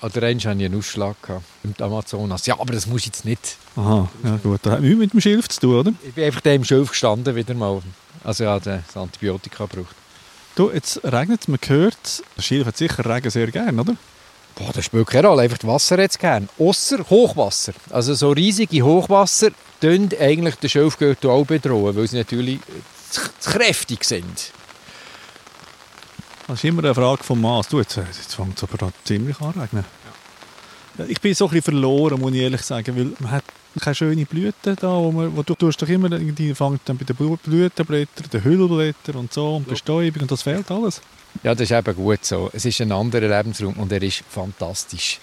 Oder 0.00 0.22
einmal 0.22 0.30
hatte 0.30 0.38
ich 0.38 0.46
einen 0.46 0.78
Ausschlag 0.78 1.16
im 1.64 1.74
Amazonas. 1.80 2.46
Ja, 2.46 2.58
aber 2.60 2.72
das 2.72 2.86
muss 2.86 3.00
ich 3.00 3.06
jetzt 3.06 3.24
nicht. 3.24 3.56
Aha, 3.74 4.08
ja 4.22 4.36
gut. 4.36 4.60
Das 4.62 4.74
hat 4.74 4.80
nichts 4.80 4.98
mit 4.98 5.12
dem 5.12 5.20
Schilf 5.20 5.48
zu 5.48 5.60
tun, 5.60 5.74
oder? 5.74 5.92
Ich 6.06 6.14
bin 6.14 6.24
einfach 6.24 6.44
im 6.44 6.64
Schilf 6.64 6.90
gestanden 6.90 7.34
wieder 7.34 7.54
mal. 7.54 7.82
Also 8.22 8.44
ja, 8.44 8.60
das 8.60 8.96
Antibiotika 8.96 9.66
gebraucht. 9.66 9.96
Du, 10.54 10.70
jetzt 10.70 11.00
regnet 11.04 11.40
es, 11.42 11.48
man 11.48 11.58
hört, 11.66 12.22
der 12.36 12.42
Schilf 12.42 12.66
hat 12.66 12.76
sicher 12.76 13.04
Regen 13.04 13.30
sehr 13.30 13.48
gerne, 13.48 13.80
oder? 13.80 13.96
Boah, 14.58 14.72
das 14.72 14.86
spielt 14.86 15.06
keine 15.06 15.28
Rolle, 15.28 15.42
einfach 15.42 15.58
das 15.58 15.68
Wasser 15.70 15.98
jetzt 16.00 16.18
gern. 16.18 16.48
Ausser 16.58 16.98
Hochwasser. 17.08 17.72
Also 17.90 18.14
so 18.14 18.32
riesige 18.32 18.82
Hochwasser 18.82 19.50
tun 19.80 20.08
eigentlich 20.18 20.56
den 20.56 20.68
Schilfgürtel 20.68 21.30
auch 21.30 21.46
bedrohen, 21.46 21.94
weil 21.94 22.08
sie 22.08 22.16
natürlich 22.16 22.58
zu, 23.08 23.20
zu 23.38 23.50
kräftig 23.50 24.04
sind. 24.04 24.52
Das 26.48 26.58
ist 26.58 26.64
immer 26.64 26.82
eine 26.82 26.94
Frage 26.94 27.22
vom 27.22 27.40
Maß. 27.40 27.68
Du, 27.68 27.78
jetzt, 27.78 27.96
jetzt 27.96 28.34
fängt 28.34 28.56
es 28.56 28.62
aber 28.62 28.90
ziemlich 29.04 29.40
an 29.40 29.50
regnen. 29.50 29.84
Ja. 30.96 31.04
Ich 31.04 31.20
bin 31.20 31.34
so 31.34 31.44
ein 31.44 31.50
bisschen 31.50 31.74
verloren, 31.74 32.18
muss 32.18 32.32
ich 32.32 32.40
ehrlich 32.40 32.62
sagen, 32.62 32.96
weil 32.96 33.12
man 33.20 33.30
hat 33.30 33.44
keine 33.80 33.94
schönen 33.94 34.26
Blüten 34.26 34.76
da, 34.80 34.88
wo, 34.88 35.12
man, 35.12 35.36
wo 35.36 35.42
du 35.42 35.54
tust 35.54 35.80
doch 35.80 35.88
immer 35.88 36.10
irgendwie 36.10 36.54
fängt 36.54 36.80
dann 36.86 36.98
bei 36.98 37.04
den 37.04 37.16
Blütenblättern, 37.16 38.30
den 38.32 38.44
Hüllblättern 38.44 39.16
und 39.16 39.32
so 39.32 39.56
und 39.56 39.68
Bestäubung 39.68 40.22
und 40.22 40.30
das 40.30 40.42
fehlt 40.42 40.70
alles. 40.70 41.00
Ja, 41.42 41.54
das 41.54 41.70
ist 41.70 41.72
eben 41.72 41.94
gut 41.94 42.24
so. 42.24 42.50
Es 42.52 42.64
ist 42.64 42.80
ein 42.80 42.92
anderer 42.92 43.28
Lebensraum 43.28 43.74
und 43.74 43.92
er 43.92 44.02
ist 44.02 44.24
fantastisch. 44.28 45.20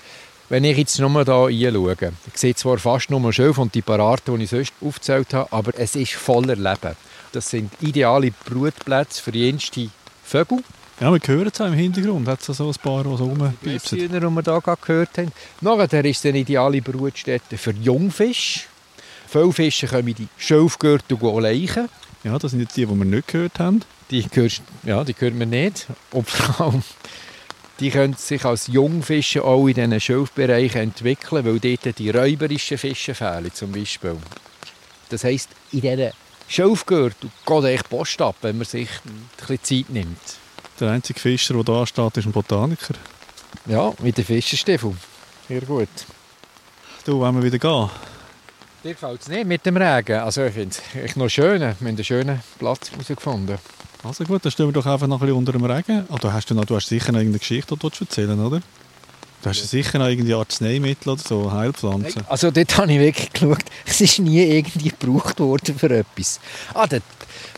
Wenn 0.48 0.64
ich 0.64 0.78
jetzt 0.78 1.00
nochmal 1.00 1.25
hier 1.50 1.74
reinschaue, 1.74 2.14
ich 2.28 2.38
sehe 2.40 2.56
zwar 2.56 2.78
fast 2.78 3.10
nur 3.10 3.34
Schilf 3.34 3.58
und 3.58 3.74
die 3.74 3.82
paar 3.82 4.00
Arten, 4.00 4.38
die 4.38 4.44
ich 4.44 4.50
sonst 4.52 4.74
aufgezählt 4.80 5.34
habe, 5.34 5.52
aber 5.52 5.72
es 5.78 5.96
ist 5.96 6.14
voller 6.14 6.56
Leben. 6.56 6.96
Das 7.32 7.50
sind 7.50 7.72
ideale 7.82 8.32
Brutplätze 8.46 9.22
für 9.22 9.32
jenste 9.32 9.90
Vögel. 10.24 10.60
Ja, 11.00 11.12
wir 11.12 11.20
hören 11.25 11.52
es 11.54 11.60
auch 11.60 11.68
im 11.68 11.74
Hintergrund. 11.74 12.25
Hat 12.28 12.48
es 12.48 12.58
so 12.58 12.68
ein 12.68 12.75
paar, 12.82 13.04
die 13.04 13.18
so 13.18 13.25
rumpiepsen. 13.25 13.98
Die 13.98 14.08
die 14.08 14.14
wir 14.14 14.44
hier 14.44 14.78
gehört 14.82 15.18
haben. 15.18 15.32
Nachher 15.60 16.06
ist 16.06 16.20
es 16.20 16.25
eine 16.30 16.40
ideale 16.40 16.82
Brutstätte 16.82 17.58
für 17.58 17.72
Jungfische. 17.72 18.62
Viele 19.28 19.52
Fische 19.52 19.88
kommen 19.88 20.08
in 20.08 20.16
die 20.16 20.28
Schilfgürtel 20.38 21.18
leichen. 21.42 21.90
Ja, 22.24 22.40
das 22.40 22.52
sind 22.52 22.62
jetzt 22.62 22.78
die, 22.78 22.86
die 22.86 22.96
wir 22.96 23.06
nicht 23.06 23.28
gehört 23.28 23.60
haben. 23.60 23.82
Die, 24.10 24.25
hörst, 24.34 24.62
ja, 24.84 25.04
die 25.04 25.16
hören 25.18 25.38
wir 25.38 25.46
nicht. 25.46 25.88
Und 26.12 26.30
vor 26.30 26.68
allem, 26.68 26.84
die 27.82 27.90
können 27.90 28.14
sich 28.14 28.46
als 28.46 28.68
Jungfische 28.68 29.44
auch 29.44 29.68
in 29.68 29.74
diesen 29.74 30.00
Schilfbereichen 30.00 30.82
entwickeln, 30.82 31.44
weil 31.46 31.60
dort 31.60 32.00
die 32.00 32.10
räuberischen 32.10 32.78
Fische 32.78 33.14
fehlen, 33.14 33.52
zum 33.54 33.74
Beispiel. 33.74 34.16
Das 35.10 35.25
heisst, 35.25 35.50
in 35.74 35.82
diesen 35.82 36.12
Schilfgürtel 36.48 37.29
geht 37.46 37.64
echt 37.66 37.90
Post 37.90 38.22
ab, 38.22 38.38
wenn 38.42 38.58
man 38.58 38.66
sich 38.66 38.90
ein 39.05 39.29
bisschen 39.38 39.64
Zeit 39.64 39.90
nimmt. 39.90 40.45
Der 40.79 40.92
einzige 40.92 41.20
Fischer, 41.20 41.53
der 41.53 41.64
da 41.64 41.85
steht, 41.88 42.18
ist 42.18 42.25
ein 42.25 42.31
Botaniker. 42.33 42.96
Ja, 43.66 43.94
mit 44.00 44.18
dem 44.18 44.25
Fischerstiefel. 44.25 44.94
Sehr 45.48 45.61
gut. 45.61 45.88
Du, 47.05 47.20
wollen 47.20 47.35
wir 47.35 47.44
wieder 47.44 47.59
gehen? 47.59 47.90
Dir 48.83 48.94
gefällt 48.94 49.22
es 49.22 49.27
nicht 49.29 49.46
mit 49.46 49.66
dem 49.66 49.77
Regen. 49.77 50.20
Also 50.20 50.44
ich 50.44 50.53
finde 50.53 50.75
es 51.03 51.16
noch 51.16 51.29
schön. 51.29 51.61
Wir 51.61 51.70
haben 51.70 51.88
einen 51.88 52.03
schönen 52.03 52.42
Platz 52.59 52.92
herausgefunden. 52.92 53.57
Also 54.03 54.24
gut, 54.25 54.44
dann 54.44 54.51
stehen 54.51 54.68
wir 54.68 54.74
doch 54.74 54.85
einfach 54.85 55.07
noch 55.07 55.18
ein 55.18 55.27
bisschen 55.27 55.38
unter 55.38 55.53
dem 55.53 55.64
Regen. 55.64 56.05
Oh, 56.09 56.18
du, 56.20 56.31
hast 56.31 56.50
du, 56.50 56.53
noch, 56.53 56.66
du 56.66 56.75
hast 56.75 56.88
sicher 56.88 57.11
noch 57.11 57.20
irgendeine 57.20 57.40
Geschichte, 57.40 57.75
die 57.75 57.79
du 57.79 57.90
erzählen 58.01 58.40
oder? 58.40 58.61
Du 59.42 59.50
hast 59.50 59.59
ja. 59.59 59.66
sicher 59.66 59.98
noch 59.98 60.07
irgendwie 60.07 60.33
Arzneimittel 60.33 61.14
oder 61.14 61.22
so, 61.22 61.51
Heilpflanzen. 61.51 62.24
Also 62.27 62.51
dort 62.51 62.77
habe 62.77 62.92
ich 62.92 63.00
wirklich 63.00 63.31
geschaut, 63.31 63.64
es 63.85 64.01
ist 64.01 64.20
nie 64.20 64.44
irgendwie 64.44 64.90
gebraucht 64.90 65.40
worden 65.40 65.77
für 65.77 65.90
etwas. 65.90 66.40
Ah, 66.74 66.85
der, 66.85 67.01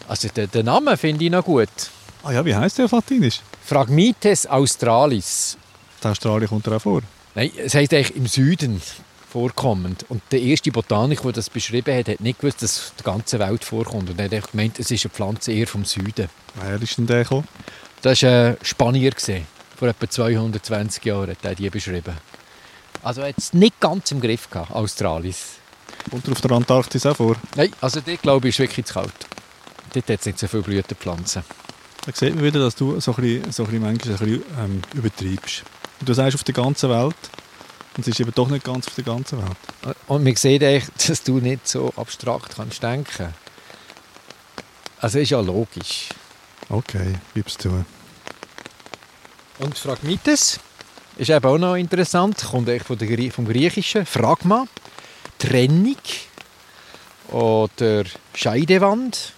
also 0.07 0.27
der, 0.29 0.47
der 0.47 0.63
Name 0.63 0.95
finde 0.97 1.25
ich 1.25 1.31
noch 1.31 1.43
gut. 1.43 1.69
Ah 2.27 2.33
ja, 2.33 2.43
wie 2.43 2.53
heißt 2.53 2.77
der 2.77 2.85
auf 2.85 2.91
Latinisch? 2.91 3.39
Phragmites 3.65 4.47
australis. 4.47 5.57
Der 6.03 6.11
Australien 6.11 6.49
kommt 6.49 6.67
da 6.67 6.75
auch 6.75 6.81
vor? 6.81 7.01
Nein, 7.35 7.51
es 7.55 7.73
heisst 7.73 7.93
eigentlich 7.93 8.17
im 8.17 8.27
Süden 8.27 8.81
vorkommend. 9.31 10.05
Und 10.09 10.21
der 10.31 10.41
erste 10.41 10.69
Botaniker, 10.69 11.23
der 11.23 11.31
das 11.31 11.49
beschrieben 11.49 11.97
hat, 11.97 12.09
hat 12.09 12.19
nicht 12.19 12.41
gewusst, 12.41 12.61
dass 12.61 12.71
es 12.77 12.93
die 12.99 13.03
ganze 13.05 13.39
Welt 13.39 13.63
vorkommt. 13.63 14.09
Und 14.09 14.19
er 14.19 14.29
hat 14.29 14.51
gemeint, 14.51 14.77
es 14.77 14.91
ist 14.91 15.05
eine 15.05 15.13
Pflanze 15.13 15.53
eher 15.53 15.67
vom 15.67 15.85
Süden. 15.85 16.27
Wer 16.55 16.81
ist 16.81 16.97
denn 16.97 17.07
der 17.07 17.23
gekommen? 17.23 17.47
Das 18.01 18.21
war 18.23 18.29
ein 18.29 18.57
Spanier. 18.61 19.13
Vor 19.77 19.87
etwa 19.87 20.09
220 20.09 21.05
Jahren 21.05 21.29
hat 21.29 21.37
er 21.43 21.55
die 21.55 21.69
beschrieben. 21.69 22.17
Also 23.03 23.21
er 23.21 23.29
hat 23.29 23.37
es 23.37 23.53
nicht 23.53 23.79
ganz 23.79 24.11
im 24.11 24.19
Griff 24.19 24.49
gehabt, 24.49 24.71
Australis. 24.71 25.59
Kommt 26.11 26.27
er 26.27 26.33
auf 26.33 26.41
der 26.41 26.51
Antarktis 26.51 27.05
auch 27.05 27.15
vor? 27.15 27.37
Nein, 27.55 27.71
also 27.79 28.01
dort 28.05 28.21
glaube 28.21 28.49
ich, 28.49 28.55
ist 28.55 28.59
wirklich 28.59 28.85
zu 28.85 28.95
kalt. 28.95 29.13
Dort 29.93 30.09
hat 30.09 30.19
es 30.19 30.25
nicht 30.25 30.39
so 30.39 30.47
viele 30.47 30.63
Blütenpflanzen. 30.63 31.43
Da 32.05 32.11
sieht 32.13 32.35
man 32.35 32.43
wieder, 32.43 32.59
dass 32.59 32.75
du 32.75 32.99
so 32.99 33.13
ein 33.13 33.21
bisschen, 33.21 33.51
so 33.51 33.63
ein 33.63 33.69
bisschen 33.69 33.83
manchmal 33.83 34.13
ein 34.13 34.19
bisschen, 34.19 34.43
ähm, 34.59 34.81
übertreibst. 34.93 35.63
Du 36.01 36.13
sagst 36.13 36.35
auf 36.35 36.43
der 36.43 36.53
ganzen 36.53 36.89
Welt, 36.89 37.15
und 37.97 38.01
es 38.01 38.07
ist 38.09 38.19
eben 38.19 38.31
doch 38.33 38.47
nicht 38.47 38.63
ganz 38.63 38.87
auf 38.87 38.95
der 38.95 39.03
ganzen 39.03 39.39
Welt. 39.39 39.57
Und 40.07 40.23
man 40.23 40.35
sieht 40.35 40.63
eigentlich, 40.63 40.85
dass 41.07 41.23
du 41.23 41.39
nicht 41.39 41.67
so 41.67 41.91
abstrakt 41.95 42.55
kannst 42.55 42.81
denken 42.83 43.33
Also 44.99 45.19
ist 45.19 45.31
ja 45.31 45.41
logisch. 45.41 46.09
Okay, 46.69 47.15
gib's 47.33 47.57
zu. 47.57 47.83
Und 49.59 49.77
Phragmites 49.77 50.59
ist 51.17 51.29
eben 51.31 51.45
auch 51.45 51.57
noch 51.57 51.75
interessant, 51.75 52.37
kommt 52.51 52.69
eigentlich 52.69 52.83
von 52.83 52.97
der, 52.99 53.31
vom 53.31 53.47
Griechischen. 53.47 54.05
Phragma, 54.05 54.67
Trennung 55.39 55.95
oder 57.29 58.03
Scheidewand. 58.35 59.33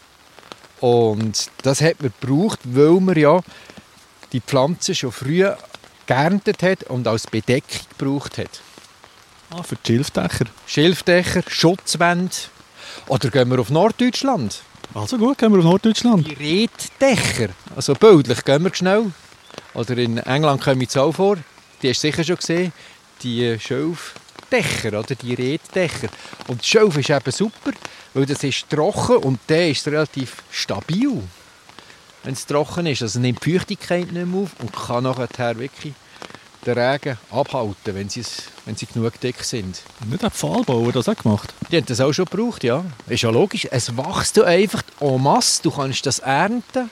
Und 0.82 1.50
das 1.64 1.82
hat 1.82 2.02
man 2.02 2.14
gebraucht, 2.20 2.60
weil 2.64 3.00
man 3.00 3.18
ja 3.18 3.42
die 4.32 4.42
Pflanze 4.42 4.96
schon 4.96 5.12
früh 5.12 5.46
geerntet 6.06 6.64
hat 6.64 6.84
und 6.84 7.08
als 7.08 7.28
Bedeckung 7.28 7.82
gebraucht 7.98 8.38
hat. 8.38 8.62
Ah, 9.52 9.64
für 9.64 9.76
die 9.76 9.94
Schilfdächer. 9.94 10.46
Schilfdächer, 10.68 11.44
Schutzwände. 11.48 12.36
Oder 13.08 13.30
gehen 13.30 13.50
wir 13.50 13.60
auf 13.60 13.70
Norddeutschland? 13.70 14.62
Also 14.94 15.18
gut, 15.18 15.38
gehen 15.38 15.52
wir 15.52 15.60
auf 15.60 15.66
Norddeutschland. 15.66 16.28
Die 16.28 16.34
Reddächer, 16.34 17.50
also 17.76 17.94
bildlich, 17.94 18.44
gehen 18.44 18.64
wir 18.64 18.74
schnell. 18.74 19.12
Oder 19.74 19.98
in 19.98 20.18
England 20.18 20.62
kommen 20.62 20.82
wir 20.82 21.04
auch 21.04 21.12
vor, 21.12 21.38
die 21.82 21.90
hast 21.90 22.04
du 22.04 22.08
sicher 22.08 22.24
schon 22.24 22.38
gesehen, 22.38 22.74
die 23.22 23.58
Schilfdächer, 24.50 25.00
oder 25.00 25.16
die 25.16 25.34
Reddächer. 25.34 26.10
Und 26.48 26.66
Schilf 26.66 26.98
ist 26.98 27.10
eben 27.10 27.32
super, 27.32 27.72
weil 28.14 28.26
das 28.26 28.44
ist 28.44 28.70
trocken 28.70 29.18
und 29.18 29.40
der 29.48 29.70
ist 29.70 29.88
relativ 29.88 30.44
stabil, 30.52 31.22
wenn 32.24 32.34
es 32.34 32.46
trocken 32.46 32.86
ist. 32.88 33.02
Also 33.02 33.20
nimmt 33.20 33.46
die 33.46 33.58
Feuchtigkeit 33.58 34.12
nicht 34.12 34.26
mehr 34.26 34.42
auf 34.42 34.52
und 34.60 34.74
kann 34.74 35.04
nachher 35.04 35.58
wirklich 35.58 35.94
den 36.66 36.78
Regen 36.78 37.18
abhalten, 37.32 37.96
wenn 37.96 38.10
sie, 38.10 38.24
wenn 38.66 38.76
sie 38.76 38.86
genug 38.86 39.20
dick 39.22 39.44
sind. 39.44 39.82
Nicht 40.06 40.22
der 40.22 40.32
Pfahlbauer 40.32 40.92
das 40.92 41.08
auch 41.08 41.16
gemacht? 41.16 41.54
Die 41.72 41.78
haben 41.78 41.86
das 41.86 42.02
auch 42.02 42.12
schon 42.12 42.26
gebraucht, 42.26 42.64
ja. 42.64 42.84
Ist 43.08 43.24
ja 43.24 43.30
logisch. 43.30 43.68
Es 43.72 43.96
wächst 43.96 44.40
einfach 44.40 44.84
en 45.00 45.24
masse. 45.24 45.62
Du 45.64 45.72
kannst 45.72 46.06
das 46.06 46.20
ernten. 46.20 46.92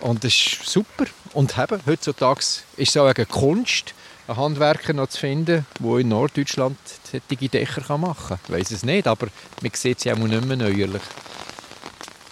Und 0.00 0.24
das 0.24 0.34
ist 0.34 0.68
super. 0.68 1.06
Und 1.32 1.56
eben, 1.56 1.80
heutzutage 1.86 2.40
ist 2.40 2.66
es 2.76 2.96
auch 2.96 3.06
eine 3.06 3.24
Kunst, 3.24 3.94
einen 4.28 4.36
Handwerker 4.36 4.92
noch 4.92 5.08
zu 5.08 5.20
finden, 5.20 5.66
der 5.78 5.96
in 5.98 6.08
Norddeutschland 6.08 6.76
solche 7.10 7.48
Dächer 7.48 7.98
machen 7.98 8.28
kann. 8.28 8.38
Ich 8.48 8.54
weiß 8.54 8.70
es 8.72 8.84
nicht, 8.84 9.06
aber 9.06 9.28
man 9.60 9.70
sieht 9.74 10.00
sie 10.00 10.12
auch 10.12 10.16
nicht 10.16 10.44
mehr 10.44 10.56
neuerlich. 10.56 11.02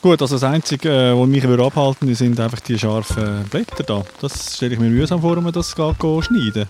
Gut, 0.03 0.23
also 0.23 0.37
das 0.37 0.45
Einzige, 0.45 0.89
äh, 0.89 1.15
was 1.15 1.29
mich 1.29 1.45
abhalten 1.45 2.09
würde, 2.09 2.15
sind 2.15 2.41
einfach 2.41 2.61
die 2.61 2.79
scharfen 2.79 3.45
Blätter 3.51 3.83
da. 3.83 4.03
Das 4.23 4.57
stelle 4.57 4.73
ich 4.75 4.81
mir 4.81 4.89
mühsam 4.89 5.21
vor, 5.21 5.37
wenn 5.37 5.45
man 5.45 5.53
das 5.53 5.77
geht, 5.77 5.97
schneiden 6.01 6.69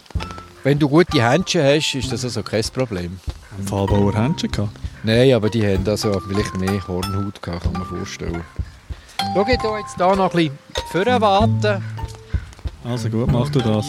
Wenn 0.64 0.78
du 0.80 0.88
gute 0.88 1.22
Händchen 1.22 1.62
hast, 1.62 1.94
ist 1.94 2.10
das 2.10 2.24
also 2.24 2.42
kein 2.42 2.64
Problem. 2.74 3.20
Haben 3.52 3.66
Fallbauer 3.68 4.14
Händchen 4.14 4.50
gehabt? 4.50 4.72
Nein, 5.04 5.32
aber 5.32 5.48
die 5.48 5.64
haben 5.64 5.86
also 5.86 6.20
vielleicht 6.26 6.56
mehr 6.58 6.86
Hornhaut 6.88 7.40
gehabt, 7.40 7.62
kann 7.62 7.72
man 7.72 7.84
vorstellen. 7.84 8.42
Schau 9.32 9.46
jetzt 9.46 9.96
hier 9.96 10.16
noch 10.16 10.34
ein 10.34 10.36
bisschen 10.36 10.58
vorwarten. 10.90 11.84
Also 12.84 13.08
gut, 13.10 13.30
mach 13.30 13.48
du 13.50 13.60
das. 13.60 13.86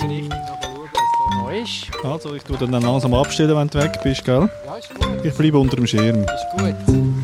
Ist. 1.52 1.88
Also, 2.04 2.34
ich 2.36 2.44
tue 2.44 2.58
dann 2.58 2.72
langsam 2.72 3.14
abstellen, 3.14 3.56
wenn 3.56 3.68
du 3.68 3.80
weg 3.80 4.00
bist, 4.04 4.24
gell? 4.26 4.50
Ja, 4.66 4.78
ist 4.78 4.94
gut. 4.94 5.08
Ich 5.24 5.34
bleibe 5.34 5.60
unter 5.60 5.76
dem 5.76 5.88
Schirm. 5.88 6.24
Ist 6.24 6.58
gut. 6.58 7.21